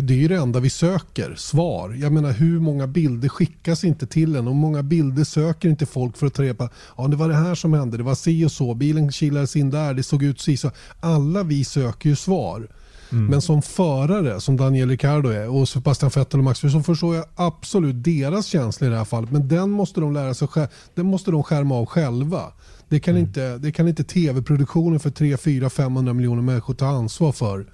[0.00, 1.90] det är ju det enda vi söker, svar.
[2.00, 5.86] Jag menar hur många bilder skickas inte till en och hur många bilder söker inte
[5.86, 8.14] folk för att ta reda på ja, det var det här som hände, det var
[8.14, 10.70] si och så, bilen kilades in där, det såg ut si så.
[11.00, 12.68] Alla vi söker ju svar.
[13.12, 13.26] Mm.
[13.26, 17.24] Men som förare, som Daniel Ricciardo är och Sebastian Vettel och Max så förstår jag
[17.34, 19.30] absolut deras känsla i det här fallet.
[19.30, 20.48] Men den måste de lära sig
[20.94, 22.42] den måste de skärma av själva.
[22.88, 23.26] Det kan, mm.
[23.26, 27.66] inte, det kan inte tv-produktionen för 3, 4, 500 miljoner människor ta ansvar för.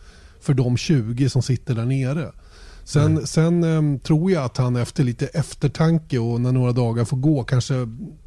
[0.45, 2.33] För de 20 som sitter där nere.
[2.85, 3.27] Sen, mm.
[3.27, 7.45] sen um, tror jag att han efter lite eftertanke och när några dagar får gå
[7.45, 7.75] kanske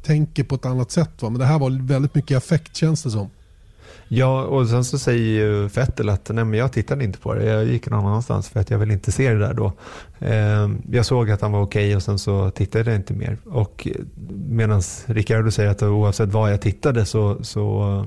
[0.02, 1.22] tänker på ett annat sätt.
[1.22, 1.30] Va?
[1.30, 3.30] Men det här var väldigt mycket affekt känns det som.
[4.08, 7.44] Ja, och sen så säger ju Fettel att nej, men jag tittade inte på det.
[7.44, 9.72] Jag gick någon annanstans för att jag vill inte se det där då.
[10.18, 13.38] Eh, jag såg att han var okej okay och sen så tittade jag inte mer.
[13.44, 13.88] Och
[14.48, 18.06] medan Ricciardo säger att oavsett vad jag tittade så, så,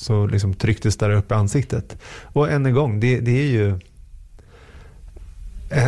[0.00, 1.98] så liksom trycktes där upp i ansiktet.
[2.22, 3.78] Och än en gång, det, det är ju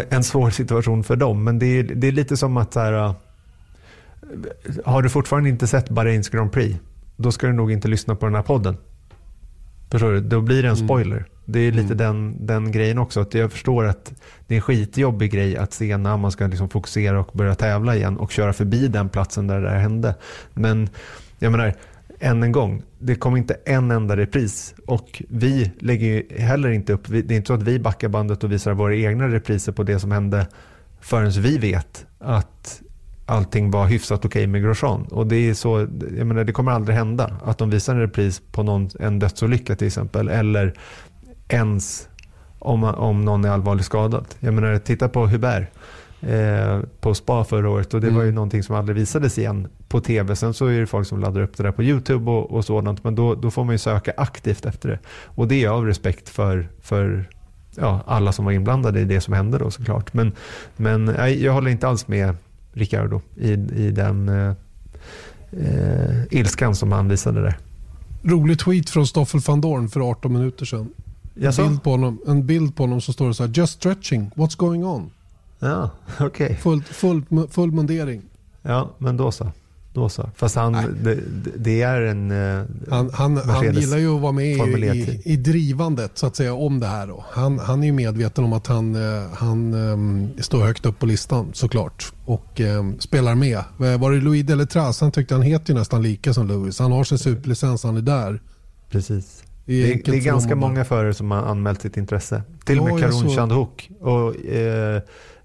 [0.08, 1.44] en svår situation för dem.
[1.44, 3.14] Men det är, det är lite som att så här,
[4.84, 6.78] har du fortfarande inte sett Bahrains Grand Prix,
[7.16, 8.76] då ska du nog inte lyssna på den här podden.
[9.90, 10.20] Förstår du?
[10.20, 10.86] Då blir det en mm.
[10.86, 11.16] spoiler.
[11.16, 11.28] Mm.
[11.44, 11.96] Det är lite mm.
[11.96, 13.20] den, den grejen också.
[13.20, 14.12] Att jag förstår att
[14.46, 17.96] det är en skitjobbig grej att se när man ska liksom fokusera och börja tävla
[17.96, 20.14] igen och köra förbi den platsen där det där hände.
[20.54, 20.88] Men
[21.38, 21.74] jag menar,
[22.22, 26.92] än en gång, det kom inte en enda repris och vi lägger ju heller inte
[26.92, 29.82] upp, det är inte så att vi backar bandet och visar våra egna repriser på
[29.82, 30.46] det som hände
[31.00, 32.82] förrän vi vet att
[33.26, 35.02] allting var hyfsat okej okay med Grosjean.
[35.10, 38.42] Och det, är så, jag menar, det kommer aldrig hända att de visar en repris
[38.52, 40.28] på någon, en dödsolycka till exempel.
[40.28, 40.74] Eller
[41.48, 42.08] ens
[42.58, 44.26] om, om någon är allvarligt skadad.
[44.40, 45.68] Jag menar, titta på Hubert
[46.22, 48.16] eh, på Spa förra året och det mm.
[48.16, 48.34] var ju mm.
[48.34, 50.36] någonting som aldrig visades igen på tv.
[50.36, 53.04] Sen så är det folk som laddar upp det där på YouTube och, och sådant.
[53.04, 54.98] Men då, då får man ju söka aktivt efter det.
[55.24, 57.28] Och det är av respekt för, för
[57.76, 60.14] ja, alla som var inblandade i det som hände då såklart.
[60.14, 60.32] Men,
[60.76, 62.36] men nej, jag håller inte alls med
[62.72, 64.54] Ricciardo i, i den eh,
[65.52, 67.58] eh, ilskan som han visade där.
[68.22, 70.88] Rolig tweet från Stoffel van Dorn för 18 minuter sedan.
[71.34, 74.56] En bild, på honom, en bild på honom som står så här, just stretching, what's
[74.56, 75.10] going on?
[75.62, 75.90] Ja,
[76.20, 76.26] okej.
[76.26, 76.56] Okay.
[76.56, 78.22] Full, full, full mundering.
[78.62, 79.50] Ja, men då så.
[79.92, 80.30] Då så.
[80.36, 81.18] Fast han, det,
[81.56, 85.36] det, är en uh, han, han, han gillar ju att vara med i, i, i,
[85.36, 87.06] drivandet så att säga om det här.
[87.06, 87.24] Då.
[87.30, 91.06] Han, han är ju medveten om att han, uh, han um, står högt upp på
[91.06, 92.12] listan såklart.
[92.24, 93.64] Och um, spelar med.
[93.76, 95.00] Var det Louis Deletras?
[95.00, 96.78] Han tyckte han heter ju nästan lika som Louis.
[96.78, 98.42] Han har sin superlicens, han är där.
[98.90, 99.44] Precis.
[99.64, 102.42] Det är, det är ganska många förare som har anmält sitt intresse.
[102.64, 103.90] Till och med Karun Chandhok.
[104.00, 105.02] Och, eh,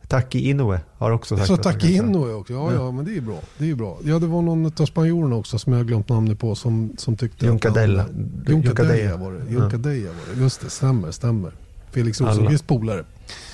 [0.07, 2.91] Taki Inoue har också sagt Så att han Taki Inoue också, ja, Ja.
[2.91, 3.39] men det är bra.
[3.57, 3.97] Det är bra.
[4.03, 7.17] Ja det var någon av spanjorerna också som jag har glömt namnet på som, som
[7.17, 8.01] tyckte Juncadella.
[8.01, 9.17] att han- Juncadella Juncadella.
[9.17, 9.51] var det.
[9.51, 10.41] Juncadella var det.
[10.41, 11.51] Just det, stämmer, stämmer.
[11.91, 12.21] Felix.
[12.21, 13.03] Rosenqvists polare.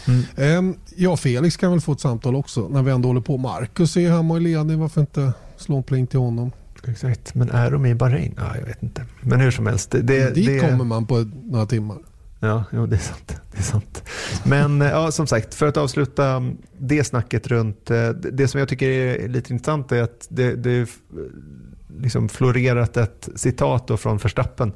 [0.08, 0.24] Mm.
[0.36, 3.38] Ehm, ja, Felix kan väl få ett samtal också när vi ändå håller på.
[3.38, 6.52] Marcus är hemma i ledning, varför inte slå en pling till honom?
[6.88, 8.34] Exakt, men är de i Bahrain?
[8.38, 9.06] Ja, jag vet inte.
[9.22, 9.92] Men hur som helst.
[9.92, 11.98] Det, det, Dit det, kommer man på några timmar.
[12.44, 13.42] Ja, jo, det är sant.
[13.52, 14.04] Det är sant.
[14.44, 16.44] Men eh, ja, som sagt, för att avsluta
[16.78, 20.90] det snacket runt, eh, det som jag tycker är lite intressant är att det, det
[22.00, 24.74] liksom florerat ett citat då från Verstappen.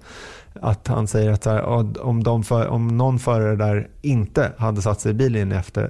[0.62, 1.64] Att han säger att så här,
[2.02, 5.84] om, de för, om någon förare där inte hade satt sig i bilen efter,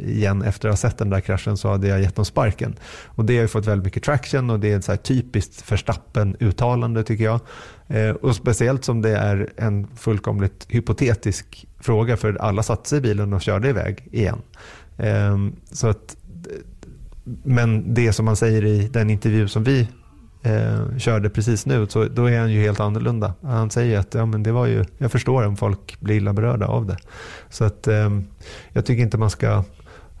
[0.00, 2.74] eh, igen efter att ha sett den där kraschen så hade jag gett dem sparken.
[3.06, 5.72] Och det har ju fått väldigt mycket traction och det är ett så här typiskt
[5.72, 7.40] Verstappen-uttalande tycker jag.
[7.88, 13.00] Eh, och speciellt som det är en fullkomligt hypotetisk fråga för alla satte sig i
[13.00, 14.38] bilen och körde iväg igen.
[14.98, 16.16] Ehm, så att,
[17.42, 19.88] men det som man säger i den intervju som vi
[20.42, 23.34] eh, körde precis nu, så då är han ju helt annorlunda.
[23.42, 26.66] Han säger att ja, men det var ju, jag förstår om folk blir illa berörda
[26.66, 26.96] av det.
[27.50, 28.20] Så att, eh,
[28.72, 29.64] jag tycker inte man ska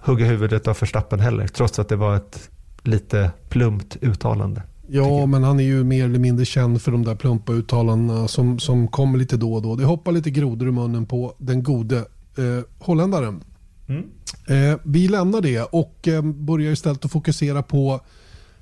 [0.00, 2.50] hugga huvudet av Verstappen heller, trots att det var ett
[2.82, 4.62] lite plumpt uttalande.
[4.88, 8.58] Ja, men han är ju mer eller mindre känd för de där plumpa uttalandena som,
[8.58, 9.76] som kommer lite då och då.
[9.76, 11.96] Det hoppar lite grodor i munnen på den gode
[12.38, 13.44] eh, holländaren.
[14.48, 18.00] Eh, vi lämnar det och eh, börjar istället att fokusera på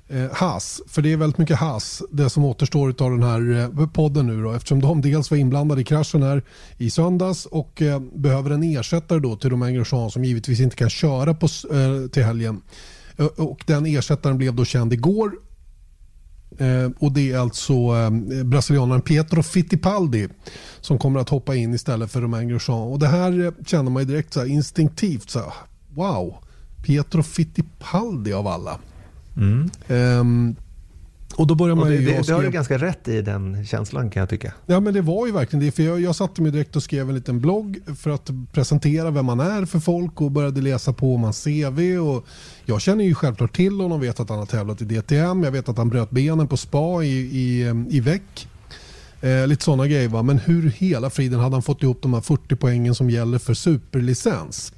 [0.07, 0.81] eh, Haas.
[0.87, 4.43] För det är väldigt mycket Haas, det som återstår av den här eh, podden nu
[4.43, 4.51] då.
[4.51, 6.43] Eftersom de dels var inblandade i kraschen här
[6.77, 10.89] i söndags och eh, behöver en ersättare då till Romain Grosjean som givetvis inte kan
[10.89, 12.61] köra på, eh, till helgen.
[13.37, 15.31] Och den ersättaren blev då känd igår
[16.99, 18.09] och Det är alltså eh,
[18.43, 20.27] brasilianaren Pietro Fittipaldi
[20.81, 22.81] som kommer att hoppa in istället för Romain Grosjean.
[22.81, 25.29] Och det här eh, känner man ju direkt så instinktivt.
[25.29, 25.53] Så här,
[25.95, 26.35] wow,
[26.85, 28.79] Pietro Fittipaldi av alla.
[29.87, 30.55] Ehm,
[31.37, 32.05] och då börjar man Och det, ju...
[32.05, 34.53] det, det har du ganska rätt i den känslan kan jag tycka.
[34.65, 35.71] Ja men det var ju verkligen det.
[35.71, 39.25] För jag, jag satte mig direkt och skrev en liten blogg för att presentera vem
[39.25, 41.79] man är för folk och började läsa på om hans CV.
[41.99, 42.25] Och
[42.65, 45.69] jag känner ju självklart till honom, vet att han har tävlat i DTM, jag vet
[45.69, 48.47] att han bröt benen på spa i, i, i veck.
[49.21, 50.23] Eh, lite sådana grejer va.
[50.23, 53.53] Men hur hela friden hade han fått ihop de här 40 poängen som gäller för
[53.53, 54.73] superlicens?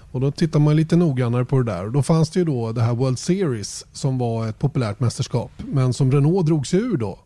[0.00, 1.88] Och då tittar man lite noggrannare på det där.
[1.88, 5.50] Då fanns det ju då det här World Series som var ett populärt mästerskap.
[5.72, 7.18] Men som Renault drog sig ur då.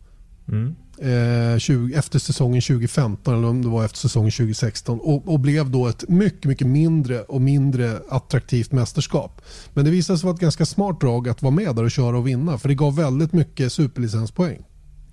[0.98, 5.70] Eh, 20, efter säsongen 2015 eller om det var efter säsongen 2016 och, och blev
[5.70, 9.42] då ett mycket, mycket mindre och mindre attraktivt mästerskap.
[9.74, 12.18] Men det visade sig vara ett ganska smart drag att vara med där och köra
[12.18, 14.64] och vinna för det gav väldigt mycket superlicenspoäng.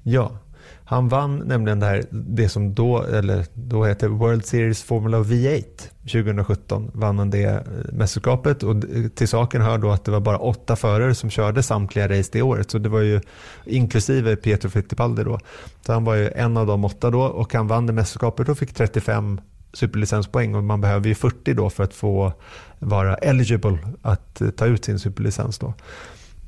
[0.03, 0.37] Ja,
[0.85, 5.89] han vann nämligen det här, det som då, eller då heter World Series Formula V8
[6.01, 6.91] 2017.
[6.93, 7.61] Vann han det eh,
[7.93, 11.63] mästerskapet och eh, till saken hör då att det var bara åtta förare som körde
[11.63, 12.71] samtliga race det året.
[12.71, 13.21] Så det var ju
[13.65, 15.39] inklusive Pietro Fittipaldi då.
[15.85, 18.57] Så han var ju en av de åtta då och han vann det mästerskapet och
[18.57, 19.41] fick 35
[19.73, 22.33] superlicenspoäng och man behöver ju 40 då för att få
[22.79, 25.73] vara eligible att eh, ta ut sin superlicens då.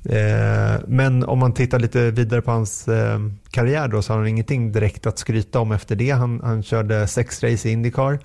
[0.09, 4.27] Eh, men om man tittar lite vidare på hans eh, karriär då så har han
[4.27, 6.09] ingenting direkt att skryta om efter det.
[6.09, 8.19] Han, han körde sex race i Indycar,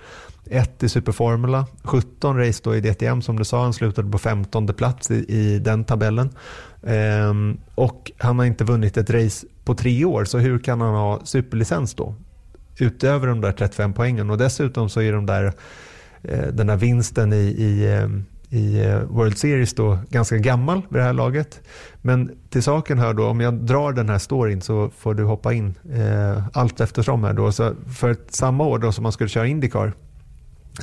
[0.50, 3.62] ett i Superformula, 17 race då i DTM som du sa.
[3.62, 6.30] Han slutade på 15 plats i, i den tabellen.
[6.86, 10.94] Ehm, och han har inte vunnit ett race på tre år, så hur kan han
[10.94, 12.14] ha superlicens då?
[12.78, 15.52] Utöver de där 35 poängen och dessutom så är de där
[16.22, 21.00] eh, den där vinsten i, i, ehm, i eh, World Series då ganska gammal vid
[21.00, 21.60] det här laget.
[22.02, 25.52] Men till saken hör då, om jag drar den här storyn så får du hoppa
[25.52, 27.52] in eh, allt eftersom här då.
[27.52, 29.92] Så för ett, samma år då som man skulle köra Indycar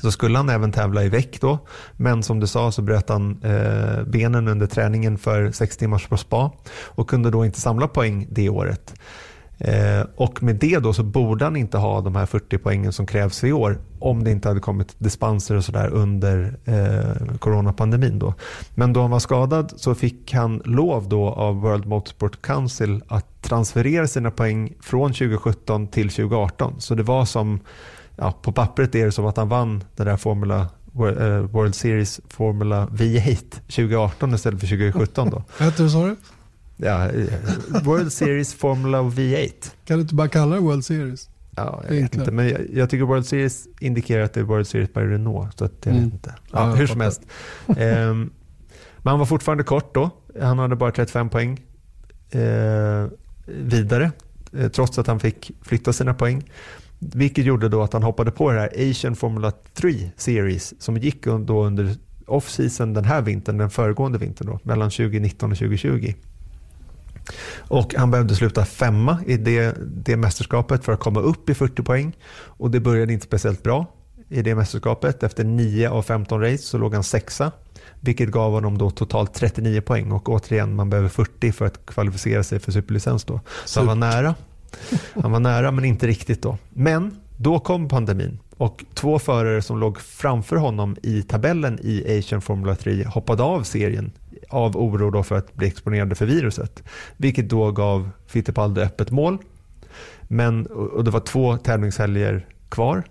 [0.02, 1.60] så skulle han även tävla i veck då.
[1.94, 6.18] Men som du sa så bröt han eh, benen under träningen för sex timmars på
[6.18, 6.52] spa
[6.86, 8.94] och kunde då inte samla poäng det året.
[9.60, 13.06] Eh, och med det då så borde han inte ha de här 40 poängen som
[13.06, 18.20] krävs i år om det inte hade kommit dispenser och sådär under eh, coronapandemin.
[18.20, 18.34] Då.
[18.76, 23.42] Men då han var skadad så fick han lov då av World Motorsport Council att
[23.42, 26.76] transferera sina poäng från 2017 till 2018.
[26.78, 27.60] Så det var som,
[28.16, 32.22] ja, på pappret är det som att han vann den där Formula eh, World Series
[32.30, 35.44] Formula V8 2018 istället för 2017 då.
[35.60, 36.16] Vad hette du sa du?
[36.78, 37.26] Ja, eh,
[37.84, 39.72] World Series Formula V8.
[39.86, 41.30] Kan du inte bara kalla det World Series?
[41.56, 44.68] Ja, jag vet inte, men jag, jag tycker World Series indikerar att det är World
[44.68, 45.58] Series by Renault.
[45.60, 46.04] Så att jag Mm.
[46.06, 46.36] vet inte.
[46.52, 47.22] Ja, Ja, hur som helst.
[47.68, 48.30] Ehm,
[48.98, 50.10] men han var fortfarande kort då.
[50.42, 51.60] Han hade bara 35 poäng
[52.32, 53.06] eh,
[53.46, 54.12] vidare.
[54.58, 56.44] Eh, trots att han fick flytta sina poäng.
[57.00, 61.24] Vilket gjorde då att han hoppade på det här Asian Formula 3 Series som gick
[61.26, 61.96] då under
[62.28, 66.14] off-season den här vintern, den föregående vintern då, mellan 2019 och 2020.
[67.58, 71.84] Och han behövde sluta femma i det, det mästerskapet för att komma upp i 40
[71.84, 72.18] poäng.
[72.38, 73.86] Och det började inte speciellt bra
[74.30, 75.24] i det mästerskapet.
[75.24, 77.52] Efter 9 av 15 race så låg han sexa.
[78.00, 82.44] Vilket gav honom då totalt 39 poäng och återigen man behöver 40 för att kvalificera
[82.44, 83.42] sig för superlicens då.
[83.66, 84.36] Så han var nära.
[85.14, 86.58] Han var nära men inte riktigt då.
[86.70, 92.42] Men då kom pandemin och två förare som låg framför honom i tabellen i Asian
[92.42, 94.12] Formula 3 hoppade av serien
[94.50, 96.84] av oro då för att bli exponerade för viruset.
[97.18, 99.38] Vilket då gav Fittipaldi öppet mål.
[100.22, 103.04] Men, och det var två tävlingshelger kvar.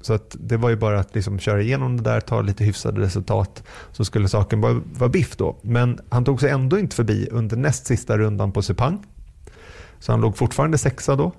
[0.00, 3.00] Så att det var ju bara att liksom köra igenom det där, ta lite hyfsade
[3.00, 3.62] resultat.
[3.92, 5.56] Så skulle saken vara, vara biff då.
[5.62, 9.06] Men han tog sig ändå inte förbi under näst sista rundan på Sepang.
[9.98, 11.32] Så han låg fortfarande sexa då.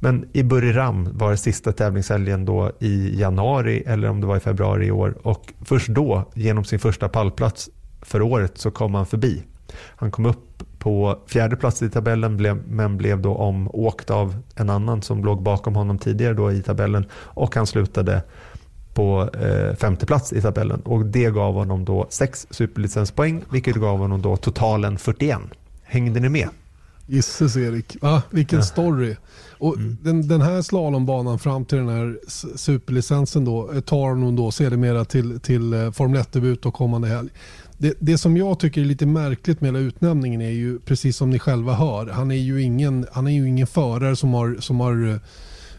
[0.00, 4.40] Men i Buriram var det sista tävlingshelgen då i januari eller om det var i
[4.40, 5.18] februari i år.
[5.22, 7.70] Och först då, genom sin första pallplats
[8.06, 9.42] för året, så kom han förbi.
[9.96, 15.02] Han kom upp på fjärde plats i tabellen men blev då omåkt av en annan
[15.02, 17.06] som låg bakom honom tidigare då i tabellen.
[17.12, 18.22] Och han slutade
[18.94, 20.80] på eh, femte plats i tabellen.
[20.80, 25.38] Och det gav honom då sex superlicenspoäng vilket gav honom då totalen 41.
[25.82, 26.48] Hängde ni med?
[27.06, 28.64] Gisses Erik, ah, vilken ja.
[28.64, 29.16] story.
[29.58, 29.96] Och mm.
[30.02, 32.18] den, den här slalombanan fram till den här
[32.56, 37.28] superlicensen då, eh, tar honom då sedermera till, till eh, Formel 1-debut och kommande helg.
[37.78, 41.30] Det, det, som jag tycker är lite märkligt med hela utnämningen är ju precis som
[41.30, 42.06] ni själva hör.
[42.06, 45.16] Han är ju ingen, han är ju ingen förare som har, som har eh,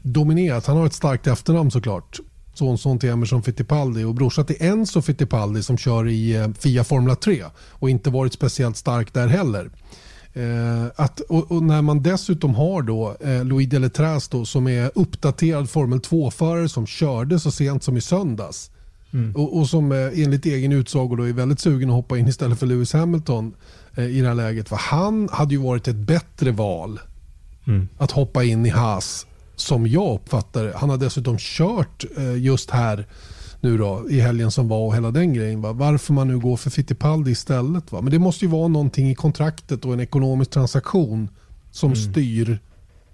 [0.02, 0.66] dominerat.
[0.66, 2.20] Han har ett starkt efternamn såklart.
[2.54, 7.16] Sonson till Emerson Fittipaldi och brorsa till Enzo Fittipaldi som kör i eh, Fia Formula
[7.16, 9.70] 3 och inte varit speciellt stark där heller.
[10.34, 14.92] Eh, att, och, och, när man dessutom har då eh, Louis Deletras då, som är
[14.96, 18.72] uppdaterad Formel 2-förare som körde så sent som i söndags.
[19.18, 19.36] Mm.
[19.36, 22.60] Och, och, som eh, enligt egen utsago då är väldigt sugen att hoppa in istället
[22.60, 23.54] för Lewis Hamilton
[23.96, 24.70] eh, i det här läget.
[24.70, 27.00] För han hade ju varit ett bättre val
[27.68, 27.88] mm.
[27.98, 30.74] att hoppa in i Haas som jag uppfattar.
[30.76, 33.06] Han har dessutom kört eh, just här
[33.62, 35.62] nu då i helgen som var och hela den grejen.
[35.62, 35.74] Va?
[35.74, 37.92] Varför man nu går för Fittipaldi istället.
[37.92, 38.02] Va?
[38.02, 41.30] Men det måste ju vara någonting i kontraktet och en ekonomisk transaktion
[41.72, 42.12] som mm.
[42.12, 42.60] styr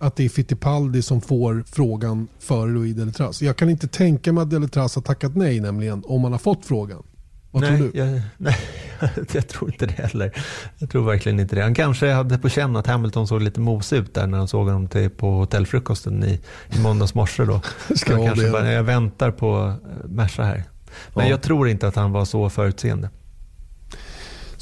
[0.04, 3.41] att det är Fittipaldi som får frågan före Louis Deletras.
[3.41, 6.66] Jag kan inte tänka mig att Deletras har tackat nej nämligen om man har fått
[6.66, 7.04] frågan.
[7.51, 7.99] Vad nej, tror du?
[7.99, 8.58] Jag, nej,
[9.34, 10.32] jag tror inte det heller.
[10.78, 11.62] Jag tror verkligen inte det.
[11.62, 14.68] Han kanske hade på känn att Hamilton såg lite mos ut där när han såg
[14.68, 16.39] honom till, på hotellfrukosten i,
[16.76, 17.43] i måndags morse.
[17.45, 17.62] Då.
[17.95, 20.64] Ska jag, kanske bara, jag väntar på eh, Merca här.
[21.14, 21.32] Men ja.
[21.32, 23.10] jag tror inte att han var så förutseende.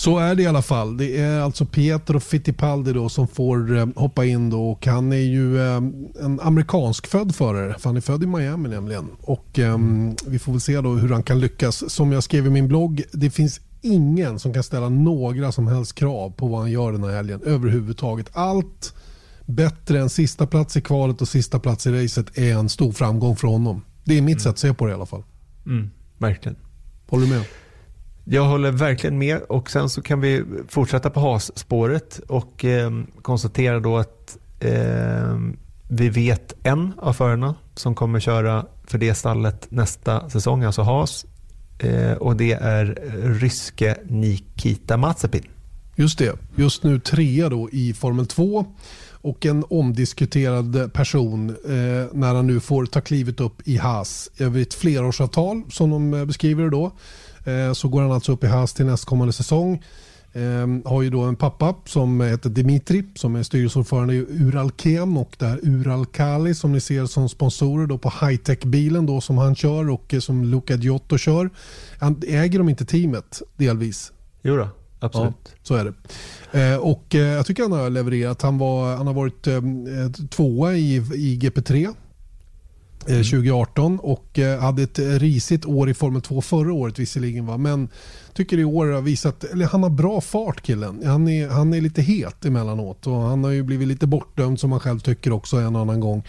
[0.02, 0.97] Så är det i alla fall.
[0.97, 5.16] Det är alltså Pietro Fittipaldi då som får eh, hoppa in då och han är
[5.16, 5.76] ju eh,
[6.26, 7.76] en amerikansk född förare.
[7.80, 9.08] För han är född i Miami nämligen.
[9.22, 9.78] Och eh,
[10.28, 11.91] vi får väl se då hur han kan lyckas.
[11.91, 15.95] Som jag skrev i min blogg, det finns ingen som kan ställa några som helst
[15.95, 18.30] krav på vad han gör den här helgen överhuvudtaget.
[18.34, 18.93] Allt
[19.45, 23.36] bättre än sista plats i kvalet och sista plats i racet är en stor framgång
[23.36, 23.82] för honom.
[24.04, 24.39] Det är mitt mm.
[24.39, 25.24] sätt att se på det i alla fall.
[25.66, 26.56] Mm, verkligen.
[27.08, 27.45] Håller du med?
[28.24, 32.92] Jag håller verkligen med och sen så kan vi fortsätta på HAS-spåret och eh,
[33.22, 35.38] konstatera då att eh,
[35.90, 41.26] vi vet en av förarna som kommer köra för det stallet nästa säsong, alltså HAS.
[41.80, 42.86] Eh, och det är
[43.40, 45.44] ryske Nikita Mazepin.
[45.96, 48.66] Just det, just nu trea då i Formel 2
[49.12, 54.62] och en omdiskuterad person eh, när han nu får ta klivet upp i Haas över
[54.62, 56.92] ett flerårsavtal som de eh, beskriver det då.
[57.46, 59.84] Eh, så går han alltså upp i Haas till nästkommande säsong.
[60.34, 65.36] Eh, har ju då en pappa som heter Dimitri som är styrelseordförande i Uralkem och
[65.38, 69.89] det här Uralkali som ni ser som sponsorer då på high-tech-bilen då som han kör
[69.89, 71.50] och som Luca Giotto kör.
[72.00, 74.12] Han äger de inte teamet delvis?
[74.42, 74.70] Jo då,
[75.00, 75.34] absolut.
[75.44, 75.94] Ja, så är det.
[76.60, 78.42] Eh, och eh, jag tycker han har levererat.
[78.42, 79.62] Han, var, han har varit eh,
[80.30, 81.94] tvåa i, i GP3
[83.08, 83.24] Mm.
[83.24, 87.45] 2018 och hade ett risigt år i Formel 2 förra året visserligen.
[87.45, 87.58] Va?
[87.58, 87.89] Men
[88.34, 91.02] tycker i år har visat, eller han har bra fart killen.
[91.06, 94.72] Han är, han är lite het emellanåt och han har ju blivit lite bortdömd som
[94.72, 96.24] han själv tycker också en annan gång.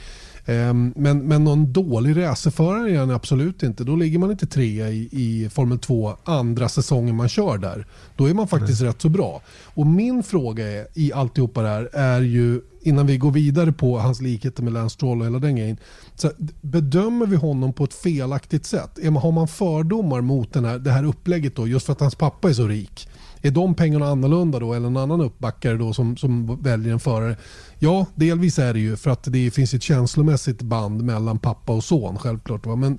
[0.46, 3.84] Ehm, men, men någon dålig racerförare är han absolut inte.
[3.84, 7.86] Då ligger man inte trea i, i Formel 2 andra säsongen man kör där.
[8.16, 8.92] Då är man faktiskt mm.
[8.92, 9.42] rätt så bra.
[9.64, 13.98] Och min fråga är, i alltihopa det här är ju innan vi går vidare på
[13.98, 15.76] hans likheter med Lance Stroll och hela den grejen.
[16.14, 16.30] Så
[16.60, 18.98] bedömer vi honom på ett felaktigt sätt?
[19.22, 22.48] Har man fördomar mot den här, det här upplägget då just för att hans pappa
[22.48, 23.08] är så rik?
[23.42, 27.36] Är de pengarna annorlunda då eller en annan uppbackare då som, som väljer en förare?
[27.78, 31.84] Ja, delvis är det ju för att det finns ett känslomässigt band mellan pappa och
[31.84, 32.66] son självklart.
[32.66, 32.76] Va?
[32.76, 32.98] Men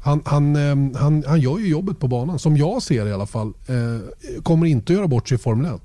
[0.00, 3.26] Han, han, ehm, han, han gör ju jobbet på banan, som jag ser i alla
[3.26, 3.52] fall.
[3.66, 5.80] Eh, kommer inte att göra bort sig i Formel 1.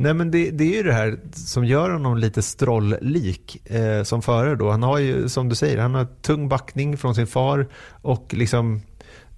[0.00, 4.22] Nej men det, det, är ju det här som gör honom lite strolllik eh, som
[4.22, 4.70] förare då.
[4.70, 7.68] Han har ju, som du säger, han har tung backning från sin far
[8.02, 8.80] och liksom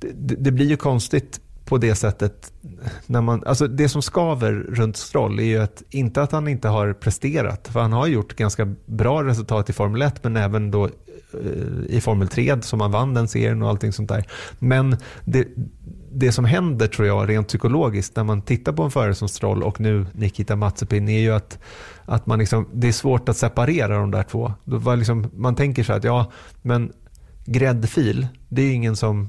[0.01, 2.53] det, det blir ju konstigt på det sättet.
[3.07, 6.69] När man, alltså det som skaver runt Stroll är ju att, inte att han inte
[6.69, 10.85] har presterat, för han har gjort ganska bra resultat i Formel 1, men även då
[10.85, 10.91] eh,
[11.89, 14.27] i Formel 3 som han vann den serien och allting sånt där.
[14.59, 15.49] Men det,
[16.13, 19.63] det som händer tror jag rent psykologiskt när man tittar på en förare som Stroll
[19.63, 21.59] och nu Nikita Mazepin är ju att,
[22.05, 24.53] att man liksom, det är svårt att separera de där två.
[24.97, 26.33] Liksom, man tänker så här att ja,
[26.63, 26.93] men
[27.45, 29.29] gräddfil, det är ingen som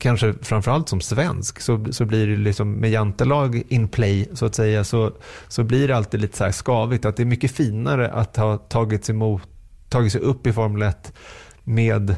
[0.00, 4.54] kanske framförallt som svensk så, så blir det liksom med jantelag in play så att
[4.54, 5.12] säga så,
[5.48, 8.56] så blir det alltid lite så här skavigt att det är mycket finare att ha
[8.56, 9.42] tagit sig, emot,
[9.88, 11.12] tagit sig upp i Formel 1
[11.64, 12.14] med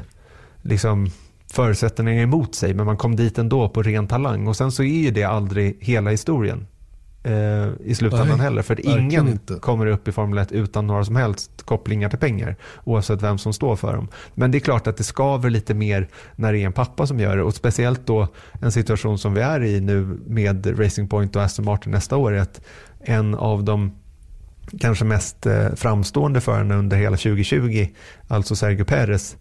[0.63, 1.11] liksom
[1.53, 5.03] förutsättningar emot sig men man kom dit ändå på ren talang och sen så är
[5.03, 6.67] ju det aldrig hela historien
[7.23, 8.63] eh, i slutändan Nej, heller.
[8.63, 9.55] För ingen inte.
[9.55, 13.53] kommer upp i Formel 1 utan några som helst kopplingar till pengar oavsett vem som
[13.53, 14.09] står för dem.
[14.35, 17.21] Men det är klart att det skaver lite mer när det är en pappa som
[17.21, 18.29] gör det och speciellt då
[18.61, 22.33] en situation som vi är i nu med Racing Point och Aston Martin nästa år
[22.33, 22.61] är att
[23.01, 23.93] en av de
[24.81, 27.89] kanske mest eh, framstående förarna under hela 2020,
[28.29, 29.37] alltså Sergio Perez,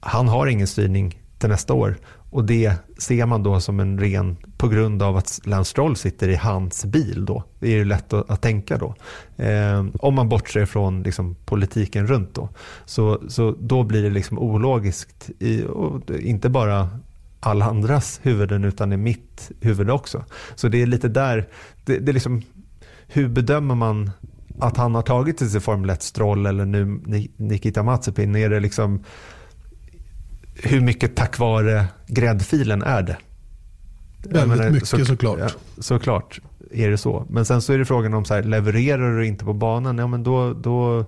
[0.00, 1.96] han har ingen styrning till nästa år.
[2.30, 6.28] Och det ser man då som en ren, på grund av att Lance Stroll sitter
[6.28, 7.44] i hans bil då.
[7.58, 8.94] Det är ju lätt att, att tänka då.
[9.44, 12.48] Eh, om man bortser från liksom, politiken runt då.
[12.84, 15.64] Så, så då blir det liksom ologiskt, i,
[16.20, 16.88] inte bara
[17.40, 20.24] alla andras huvuden utan i mitt huvud också.
[20.54, 21.48] Så det är lite där,
[21.84, 22.42] det, det är liksom,
[23.06, 24.10] hur bedömer man
[24.58, 27.00] att han har tagit sig till Formel 1 Stroll eller nu
[27.36, 28.36] Nikita Mazepin?
[28.36, 29.04] Är det liksom
[30.54, 33.16] hur mycket tack vare gräddfilen är det?
[34.24, 35.38] Väldigt menar, mycket så, såklart.
[35.38, 35.48] Ja,
[35.78, 36.40] såklart
[36.70, 37.26] är det så.
[37.30, 40.06] Men sen så är det frågan om så här, levererar du inte på banan, ja
[40.06, 41.06] men då, då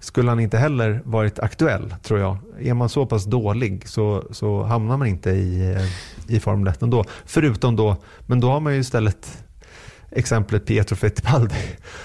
[0.00, 2.36] skulle han inte heller varit aktuell tror jag.
[2.60, 5.78] Är man så pass dålig så, så hamnar man inte i,
[6.28, 7.04] i Formel 1 ändå.
[7.24, 9.43] Förutom då, men då har man ju istället
[10.14, 11.54] exemplet Pietro Fittipaldi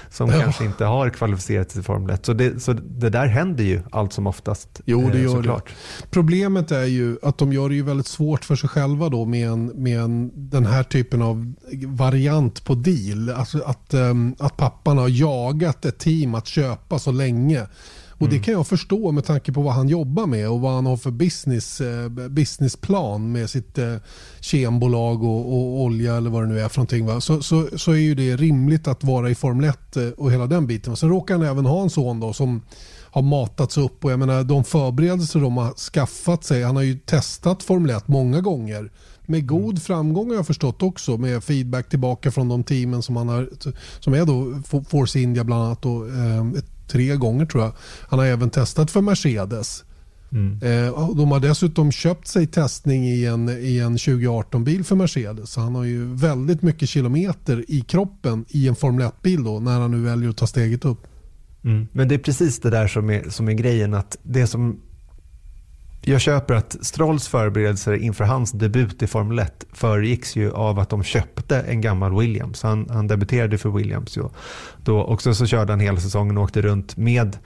[0.10, 0.40] som ja.
[0.40, 2.26] kanske inte har kvalificerat sig till Formel 1.
[2.26, 4.82] Så det, så det där händer ju allt som oftast.
[4.86, 5.68] Jo, det eh, gör såklart.
[5.68, 6.06] det.
[6.10, 9.50] Problemet är ju att de gör det ju väldigt svårt för sig själva då med,
[9.50, 11.54] en, med en, den här typen av
[11.86, 13.30] variant på deal.
[13.30, 17.68] Alltså att, um, att pappan har jagat ett team att köpa så länge
[18.20, 18.44] och Det mm.
[18.44, 21.12] kan jag förstå med tanke på vad han jobbar med och vad han har för
[21.12, 23.96] business, eh, businessplan med sitt eh,
[24.40, 27.06] kembolag och, och, olja eller vad det nu är för någonting.
[27.06, 27.22] Va?
[27.22, 30.48] Så, så, så är ju det rimligt att vara i Formel 1 eh, och hela
[30.48, 30.96] den biten.
[30.96, 32.62] Sen råkar han även ha en son då som
[33.12, 36.64] har matats upp och jag menar de förberedelser de har skaffat sig.
[36.64, 38.92] Han har ju testat Formel 1 många gånger
[39.22, 39.78] med god mm.
[39.78, 43.50] framgång har jag förstått också med feedback tillbaka från de teamen som, han har,
[44.00, 46.08] som är då Force India bland annat och
[46.58, 47.74] ett tre gånger tror jag.
[48.08, 49.84] Han har även testat för Mercedes.
[50.32, 50.54] Mm.
[50.62, 55.52] Eh, de har dessutom köpt sig testning i en, i en 2018-bil för Mercedes.
[55.52, 59.80] Så han har ju väldigt mycket kilometer i kroppen i en Formel 1-bil då när
[59.80, 61.08] han nu väljer att ta steget upp.
[61.64, 61.88] Mm.
[61.92, 63.94] Men det är precis det där som är, som är grejen.
[63.94, 64.80] att det som
[66.02, 70.90] jag köper att Strolls förberedelser inför hans debut i Formel 1 föregicks ju av att
[70.90, 72.64] de köpte en gammal Williams.
[72.64, 74.18] Han, han debuterade för Williams.
[74.18, 74.24] Ju.
[74.84, 77.38] Då också så körde han hela säsongen och åkte runt med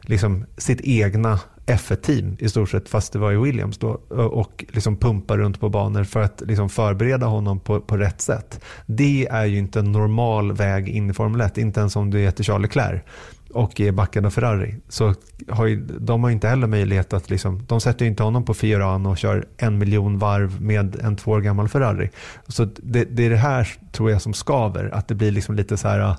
[0.00, 4.96] liksom sitt egna F1-team i stort sett, fast det var i Williams då, och liksom
[4.96, 8.60] pumpa runt på banor för att liksom förbereda honom på, på rätt sätt.
[8.86, 12.18] Det är ju inte en normal väg in i Formel 1, inte ens om du
[12.18, 13.02] heter Charles Leclerc
[13.50, 14.74] och är backen av Ferrari.
[14.88, 15.14] Så
[15.48, 19.10] har ju, de har inte heller möjlighet att, liksom, de sätter inte honom på Fiorano
[19.10, 22.10] och kör en miljon varv med en två år gammal Ferrari.
[22.48, 25.76] Så det, det är det här tror jag som skaver, att det blir liksom lite
[25.76, 26.16] så här, äh,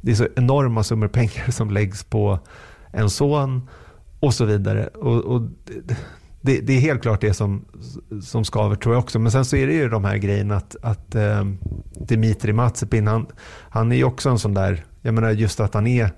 [0.00, 2.38] det är så enorma summor pengar som läggs på
[2.92, 3.68] en son
[4.20, 4.86] och så vidare.
[4.86, 5.42] Och, och
[6.40, 7.64] det, det, är helt klart det som,
[8.22, 9.18] som skaver tror jag också.
[9.18, 11.44] Men sen så är det ju de här grejerna att, att eh,
[12.00, 13.26] Dimitri Matsepin, han,
[13.68, 16.10] han är ju också en sån där, jag menar just att han är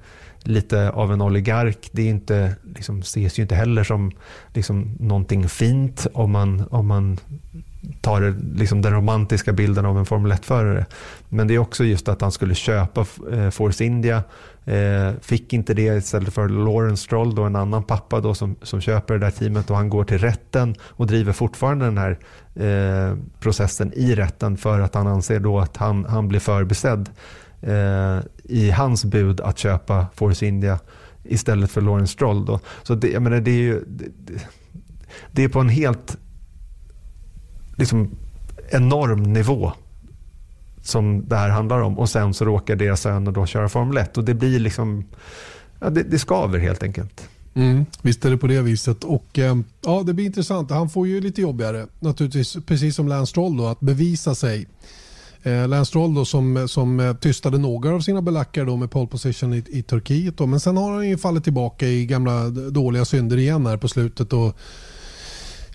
[0.47, 1.89] lite av en oligark.
[1.93, 4.13] Det är inte, liksom, ses ju inte heller som
[4.55, 7.19] liksom, någonting fint om man, om man
[8.01, 10.87] tar det, liksom, den romantiska bilden av en Formel 1-förare.
[11.29, 14.23] Men det är också just att han skulle köpa eh, Force India.
[14.65, 18.81] Eh, fick inte det istället för Lawrence Stroll, då, en annan pappa då, som, som
[18.81, 22.19] köper det där teamet och han går till rätten och driver fortfarande den här
[22.55, 27.11] eh, processen i rätten för att han anser då att han, han blir förbisedd
[27.67, 30.79] eh, i hans bud att köpa Force India
[31.25, 32.45] istället för Lawrence Stroll.
[32.45, 32.61] Då.
[32.83, 34.05] Så det, jag menar, det, är ju, det,
[35.33, 36.17] det, är på en helt
[37.77, 38.11] liksom
[38.71, 39.73] enorm nivå
[40.83, 44.17] som det här handlar om och sen så råkar deras söner då köra Formel 1
[44.17, 45.05] och det blir liksom,
[45.81, 47.29] ja, det, det skaver helt enkelt.
[47.55, 49.05] Mm, visst är det på det viset.
[49.05, 50.71] Och eh, ja, Det blir intressant.
[50.71, 54.67] Han får ju lite jobbigare, naturligtvis, precis som Lance Stroll, då, att bevisa sig.
[55.47, 59.07] Eh, Lance Stroll då, som, som eh, tystade några av sina belackare då med pole
[59.07, 60.39] position i, i Turkiet.
[60.39, 60.47] Då.
[60.47, 64.33] Men sen har han ju fallit tillbaka i gamla dåliga synder igen här på slutet.
[64.33, 64.57] Och,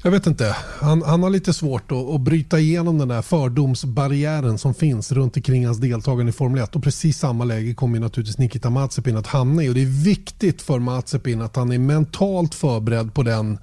[0.03, 0.55] jag vet inte.
[0.81, 5.37] Han, han har lite svårt att, att bryta igenom den där fördomsbarriären som finns runt
[5.37, 6.75] omkring hans deltagande i Formel 1.
[6.75, 9.69] Och precis samma läge kommer naturligtvis Nikita Mazepin att hamna i.
[9.69, 13.57] Och det är viktigt för Mazepin att han är mentalt förberedd på den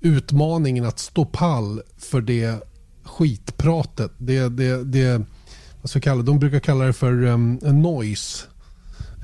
[0.00, 2.68] utmaningen att stå pall för det
[3.08, 4.12] skitpratet.
[4.18, 5.22] Det, det, det,
[5.82, 8.46] vad ska kalla, de brukar kalla det för um, noise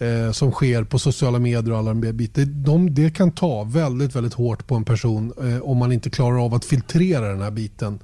[0.01, 2.45] eh, som sker på sociala medier och alla de bitar.
[2.45, 6.45] De, det kan ta väldigt, väldigt hårt på en person eh, om man inte klarar
[6.45, 7.99] av att filtrera den här biten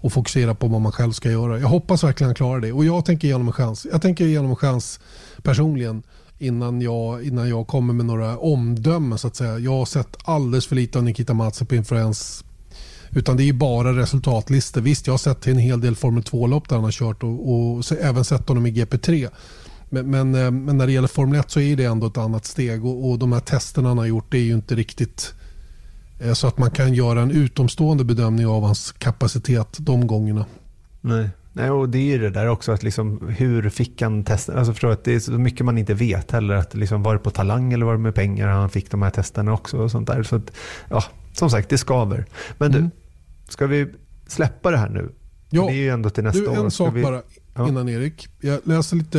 [0.00, 1.58] och fokusera på vad man själv ska göra.
[1.58, 3.86] Jag hoppas verkligen han klarar det och jag tänker ge honom en chans.
[3.92, 5.00] Jag tänker ge honom en chans
[5.42, 6.02] personligen
[6.38, 9.58] innan jag, innan jag kommer med några omdömen så att säga.
[9.58, 12.44] Jag har sett alldeles för lite av Nikita Mazepin för ens
[13.16, 14.80] utan det är bara resultatlistor.
[14.80, 17.92] Visst, jag har sett en hel del Formel 2-lopp där han har kört och, och
[18.00, 19.28] även sett honom i GP3.
[19.88, 22.44] Men, men, eh, men, när det gäller Formel 1 så är det ändå ett annat
[22.44, 25.34] steg och, och de här testerna han har gjort det är ju inte riktigt
[26.20, 30.46] eh, så att man kan göra en utomstående bedömning av hans kapacitet de gångerna.
[31.00, 31.30] Nej.
[31.52, 34.58] Nej, och det är ju det där också, att liksom, hur fick han testen?
[34.58, 36.54] Alltså att det är så mycket man inte vet heller.
[36.54, 39.10] Att liksom, var det på talang eller var det med pengar han fick de här
[39.10, 39.78] testerna också?
[39.78, 40.22] och sånt där.
[40.22, 40.52] Så att,
[40.88, 42.26] ja, Som sagt, det skaver.
[42.58, 42.82] Men mm.
[42.82, 42.90] du,
[43.48, 43.86] ska vi
[44.26, 45.12] släppa det här nu?
[45.50, 46.56] Ja, det är ju ändå till nästa du, år.
[46.56, 47.02] En sak vi...
[47.02, 47.22] bara
[47.54, 47.68] ja.
[47.68, 48.28] innan Erik.
[48.40, 49.18] Jag läser lite,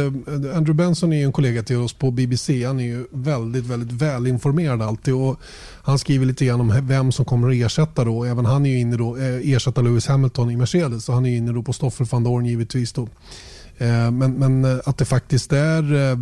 [0.55, 2.65] Andrew Benson är en kollega till oss på BBC.
[2.65, 5.13] Han är ju väldigt, väldigt välinformerad alltid.
[5.13, 5.39] Och
[5.83, 8.23] han skriver lite grann om vem som kommer att ersätta då.
[8.23, 11.05] Även han är ju inne då, eh, ersätta Lewis Hamilton i Mercedes.
[11.05, 12.93] Så han är inne då på Stoffel van Dorn givetvis.
[12.93, 13.07] Då.
[13.77, 16.17] Eh, men, men, eh, att det faktiskt är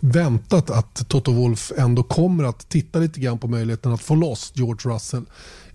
[0.00, 4.52] väntat att Toto Wolff ändå kommer att titta lite grann på möjligheten att få loss
[4.54, 5.24] George Russell.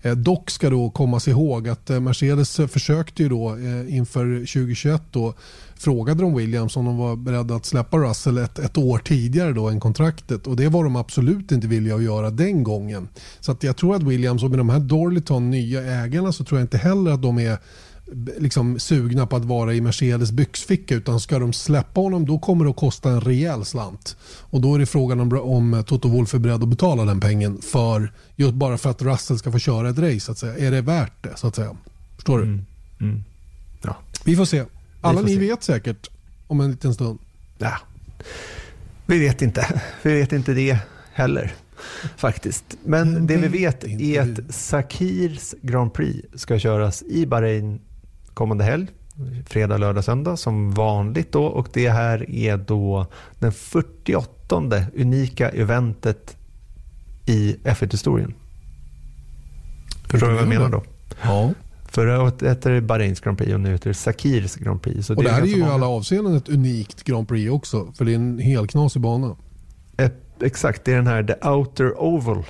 [0.02, 5.02] Eh, dock ska då kommas ihåg att eh, Mercedes försökte ju då eh, inför 2021
[5.10, 5.34] då
[5.76, 9.68] frågade de Williams om de var beredda att släppa Russell ett, ett år tidigare då
[9.68, 13.08] än kontraktet och det var de absolut inte villiga att göra den gången.
[13.40, 16.60] Så att jag tror att Williams och med de här Dorliton nya ägarna så tror
[16.60, 17.58] jag inte heller att de är
[18.38, 22.64] liksom sugna på att vara i Mercedes byxficka utan ska de släppa honom då kommer
[22.64, 24.16] det att kosta en rejäl slant.
[24.40, 27.62] Och då är det frågan om, om Toto Wolff är beredd att betala den pengen
[27.62, 30.20] för just bara för att Russell ska få köra ett race.
[30.20, 30.66] Så att säga.
[30.66, 31.36] Är det värt det?
[31.36, 31.76] så att säga?
[32.16, 32.44] Förstår du?
[32.44, 32.64] Mm.
[33.00, 33.22] Mm.
[33.82, 33.96] Ja.
[34.24, 34.64] Vi får se.
[35.00, 35.40] Alla får ni se.
[35.40, 36.10] vet säkert
[36.46, 37.18] om en liten stund.
[37.58, 37.78] Ja.
[39.06, 39.82] Vi vet inte.
[40.02, 40.78] Vi vet inte det
[41.12, 41.54] heller
[42.16, 42.64] faktiskt.
[42.84, 47.80] Men det vi vet är att Sakirs Grand Prix ska köras i Bahrain
[48.40, 48.86] kommande helg.
[49.46, 53.06] Fredag, lördag, söndag som vanligt då och det här är då
[53.38, 54.26] den 48
[54.96, 56.36] unika eventet
[57.26, 58.34] i F1-historien.
[60.10, 60.82] Förstår du vad jag menar då?
[61.22, 61.50] Ja.
[61.88, 65.06] Förra året hette det Bahrains Grand Prix och nu heter det Sakirs Grand Prix.
[65.06, 67.92] Så och det, det här är ju i alla avseenden ett unikt Grand Prix också.
[67.98, 69.36] För det är en helknasig bana.
[70.42, 72.44] Exakt, det är den här The Outer Oval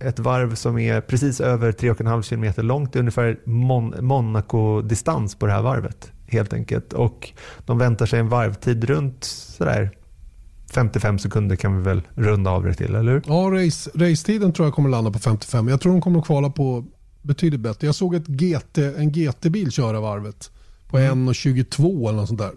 [0.00, 2.92] ett varv som är precis över 3,5 km långt.
[2.92, 6.12] Det är ungefär Mon Monaco-distans på det här varvet.
[6.26, 6.92] helt enkelt.
[6.92, 7.32] Och
[7.66, 9.90] De väntar sig en varvtid runt sådär
[10.70, 13.22] 55 sekunder kan vi väl runda av det till, eller hur?
[13.26, 15.68] Ja, race, racetiden tror jag kommer landa på 55.
[15.68, 16.84] Jag tror de kommer att kvala på
[17.22, 17.86] betydligt bättre.
[17.86, 20.50] Jag såg ett GT, en GT-bil köra varvet
[20.88, 21.28] på mm.
[21.28, 22.52] 1.22 eller något sånt där.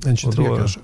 [0.00, 0.80] 1.23 kanske.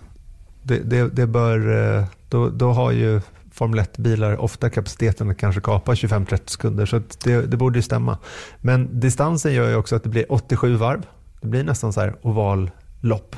[0.62, 3.20] Det, det, det, bör, eh, då, då har ju
[3.60, 6.86] Formel 1-bilar ofta kapaciteten att kanske kapa 25-30 sekunder.
[6.86, 8.18] Så det, det borde ju stämma.
[8.60, 11.06] Men distansen gör ju också att det blir 87 varv.
[11.40, 13.36] Det blir nästan så här ovallopp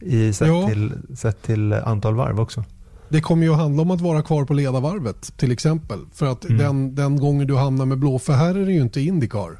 [0.00, 0.68] i sett, ja.
[0.68, 2.64] till, sett till antal varv också.
[3.08, 5.98] Det kommer ju att handla om att vara kvar på ledarvarvet till exempel.
[6.12, 6.58] För att mm.
[6.58, 9.58] den, den gången du hamnar med blå, för här är det ju inte Indycar.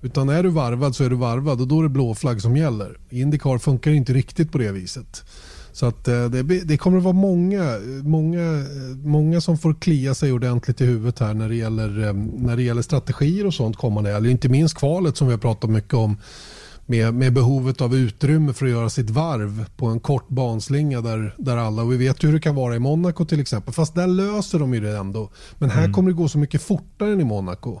[0.00, 2.56] Utan är du varvad så är du varvad och då är det blå flagg som
[2.56, 2.98] gäller.
[3.10, 5.24] Indycar funkar inte riktigt på det viset.
[5.72, 8.64] Så att eh, det, det, kommer att vara många, många,
[9.04, 12.62] många som får klia sig ordentligt i huvudet här när det gäller, eh, när det
[12.62, 14.16] gäller strategier och sånt kommande.
[14.16, 16.16] Eller inte minst kvalet som vi har pratat mycket om
[16.86, 21.34] med, med behovet av utrymme för att göra sitt varv på en kort banslinga där,
[21.38, 23.94] där alla, och vi vet ju hur det kan vara i Monaco till exempel, fast
[23.94, 25.30] där löser de ju det ändå.
[25.58, 25.92] Men här mm.
[25.92, 27.80] kommer det gå så mycket fortare än i Monaco.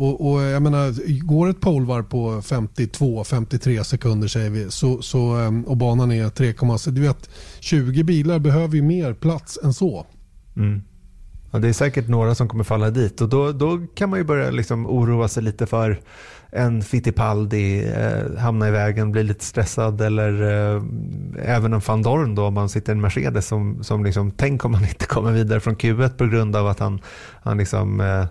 [0.00, 5.64] Och, och, jag menar, går ett polvar på 52-53 sekunder säger vi så, så, ehm,
[5.64, 6.90] och banan är 3,6.
[6.90, 10.06] Du vet, 20 bilar behöver ju mer plats än så.
[10.56, 10.82] Mm.
[11.50, 14.24] Ja, det är säkert några som kommer falla dit och då, då kan man ju
[14.24, 16.00] börja liksom oroa sig lite för
[16.50, 20.82] en Fittipaldi eh, hamna i vägen, bli lite stressad eller eh,
[21.56, 24.64] även en van Dorn då om man sitter i en Mercedes som, som liksom, tänk
[24.64, 27.00] om han inte kommer vidare från Q1 på grund av att han,
[27.42, 28.24] han liksom eh,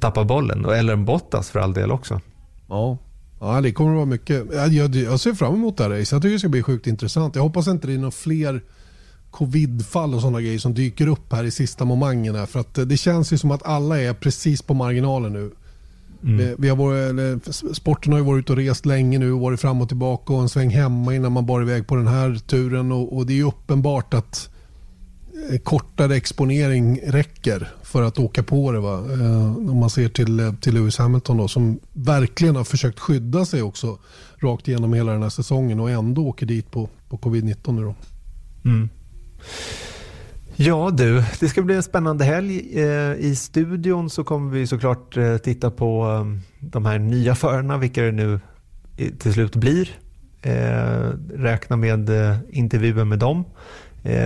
[0.00, 0.64] tappar bollen.
[0.64, 2.20] Eller en Bottas för all del också.
[2.68, 2.98] Ja.
[3.40, 4.44] Ja, det kommer att vara mycket.
[4.72, 6.12] Jag, jag ser fram emot det här racet.
[6.12, 7.34] Jag tycker det ska bli sjukt intressant.
[7.34, 8.62] Jag hoppas inte det är några fler
[9.30, 12.46] covidfall och sådana grejer som dyker upp här i sista momangen.
[12.46, 15.50] För att det känns ju som att alla är precis på marginalen nu.
[16.22, 16.36] Mm.
[16.36, 19.80] Vi, vi, har varit, sporten har ju varit ute och rest länge nu, varit fram
[19.80, 22.92] och tillbaka och en sväng hemma innan man bar iväg på den här turen.
[22.92, 24.53] Och, och det är uppenbart att eh,
[25.34, 28.80] Eh, kortare exponering räcker för att åka på det.
[28.80, 28.98] Va?
[29.12, 33.44] Eh, om man ser till, eh, till Lewis Hamilton då, som verkligen har försökt skydda
[33.44, 33.98] sig också
[34.38, 37.94] rakt igenom hela den här säsongen och ändå åker dit på, på covid-19 nu då.
[38.64, 38.88] Mm.
[40.56, 42.80] Ja du, det ska bli en spännande helg.
[42.80, 46.26] Eh, I studion så kommer vi såklart titta på
[46.60, 48.40] de här nya förarna, vilka det nu
[49.18, 49.88] till slut blir.
[51.34, 52.10] Räkna med
[52.50, 53.44] intervjuer med dem.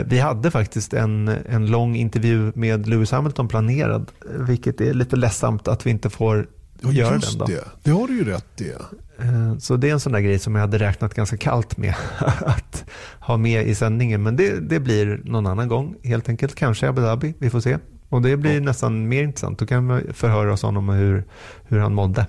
[0.04, 5.68] Vi hade faktiskt en, en lång intervju med Lewis Hamilton planerad, vilket är lite ledsamt
[5.68, 6.46] att vi inte får
[6.80, 7.38] ja, göra den.
[7.38, 7.44] Då.
[7.44, 7.64] Det.
[7.82, 8.72] det har du ju rätt i.
[9.18, 11.94] Eh, så det är en sån där grej som jag hade räknat ganska kallt med
[12.40, 12.84] att
[13.20, 14.22] ha med i sändningen.
[14.22, 16.54] Men det, det blir någon annan gång helt enkelt.
[16.54, 17.78] Kanske Abu Dhabi, vi får se.
[18.08, 18.60] Och det blir ja.
[18.60, 19.58] nästan mer intressant.
[19.58, 21.24] Då kan vi förhöra oss honom hur,
[21.68, 22.26] hur han mådde.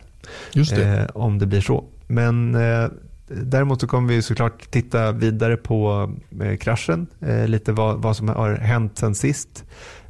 [0.53, 0.99] Just det.
[0.99, 1.84] Eh, om det blir så.
[2.07, 2.89] Men eh,
[3.30, 6.11] däremot så kommer vi såklart titta vidare på
[6.41, 7.07] eh, kraschen.
[7.19, 9.65] Eh, lite vad, vad som har hänt sen sist.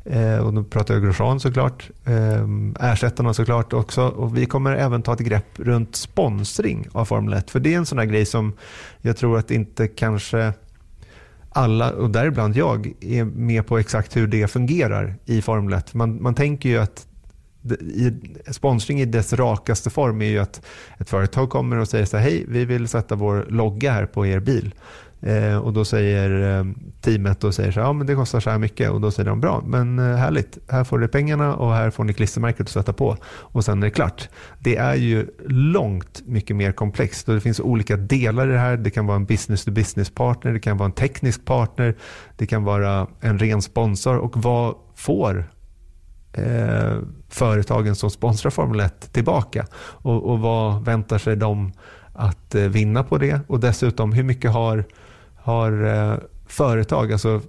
[0.05, 4.07] Eh, och då pratar jag Grosjean såklart, eh, ersättarna såklart också.
[4.07, 7.51] Och vi kommer även ta ett grepp runt sponsring av Formel 1.
[7.51, 8.53] För det är en sån här grej som
[9.01, 10.53] jag tror att inte kanske
[11.49, 15.93] alla, och däribland jag, är med på exakt hur det fungerar i Formel 1.
[15.93, 17.07] Man, man tänker ju att
[17.71, 18.13] i,
[18.51, 20.61] sponsring i dess rakaste form är ju att
[20.97, 24.27] ett företag kommer och säger så här, hej, vi vill sätta vår logga här på
[24.27, 24.73] er bil.
[25.21, 26.65] Eh, och då säger eh,
[27.01, 29.29] teamet och säger så här, ja men det kostar så här mycket och då säger
[29.29, 32.69] de bra, men eh, härligt, här får du pengarna och här får ni klistermärket att
[32.69, 34.29] sätta på och sen är det klart.
[34.59, 38.77] Det är ju långt mycket mer komplext och det finns olika delar i det här.
[38.77, 41.95] Det kan vara en business to business partner, det kan vara en teknisk partner,
[42.37, 45.49] det kan vara en ren sponsor och vad får
[46.33, 46.97] eh,
[47.29, 51.71] företagen som sponsrar Formel 1 tillbaka och, och vad väntar sig de
[52.13, 54.83] att eh, vinna på det och dessutom hur mycket har
[55.35, 57.41] har eh, företag, alltså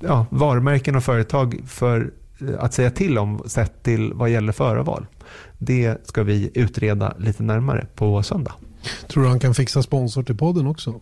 [0.00, 2.10] ja, varumärken och företag för
[2.40, 5.06] eh, att säga till om sett till vad gäller förarval.
[5.58, 8.52] Det ska vi utreda lite närmare på söndag.
[9.08, 11.00] Tror du han kan fixa sponsor till podden också?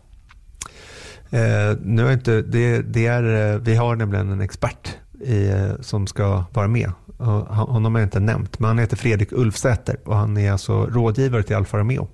[1.31, 6.07] Eh, nu är inte, det, det är, eh, vi har nämligen en expert i, som
[6.07, 6.93] ska vara med
[7.27, 11.43] honom har jag inte nämnt, men han heter Fredrik Ulfsäter och han är alltså rådgivare
[11.43, 12.09] till Alfa Romeo.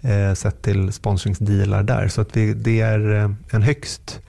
[0.00, 2.08] Eh, sett till sponsringsdealar där.
[2.08, 4.20] Så att vi, det är eh, en högst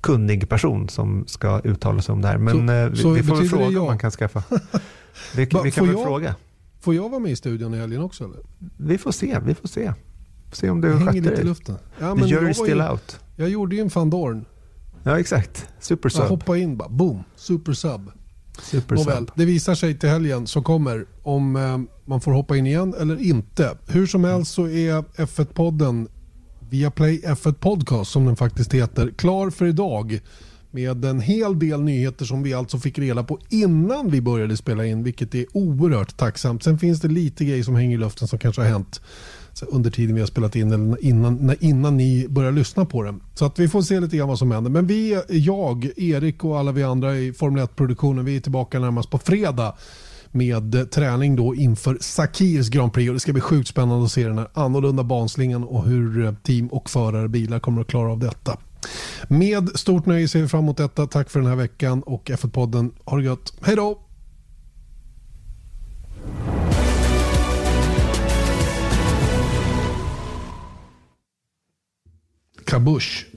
[0.00, 2.38] kunnig person som ska uttala sig om det här.
[2.38, 4.42] Men så, eh, vi, så vi får väl fråga om man kan skaffa.
[4.50, 4.60] Vi,
[5.64, 6.34] vi kan väl jag, fråga.
[6.80, 8.24] Får jag vara med i studion i helgen också?
[8.24, 8.38] Eller?
[8.76, 9.92] Vi får se, vi får se.
[10.52, 11.44] Se om du sköter dig.
[11.44, 11.76] luften.
[11.98, 13.20] Ja, The jury's still ju, out.
[13.36, 14.44] Jag gjorde ju en van Dorn.
[15.04, 16.22] Ja exakt, super sub.
[16.22, 18.10] Jag hoppade in bara, boom, super sub.
[18.88, 22.94] Nåväl, det visar sig till helgen som kommer om eh, man får hoppa in igen
[23.00, 23.76] eller inte.
[23.86, 26.08] Hur som helst så är F1-podden
[26.70, 30.20] via Play F1 Podcast som den faktiskt heter klar för idag
[30.70, 34.86] med en hel del nyheter som vi alltså fick reda på innan vi började spela
[34.86, 36.62] in vilket är oerhört tacksamt.
[36.62, 39.00] Sen finns det lite grejer som hänger i luften som kanske har hänt
[39.62, 43.20] under tiden vi har spelat in eller innan, innan ni börjar lyssna på den.
[43.34, 44.70] Så att vi får se lite grann vad som händer.
[44.70, 49.10] Men vi, jag, Erik och alla vi andra i Formel 1-produktionen, vi är tillbaka närmast
[49.10, 49.74] på fredag
[50.30, 54.28] med träning då inför Sakirs Grand Prix och det ska bli sjukt spännande att se
[54.28, 58.58] den här annorlunda banslingan och hur team och förare bilar kommer att klara av detta.
[59.28, 61.06] Med stort nöje ser vi fram emot detta.
[61.06, 62.90] Tack för den här veckan och F1-podden.
[63.04, 63.52] Ha det gött.
[63.62, 64.00] Hej då!
[72.64, 73.33] Caboche.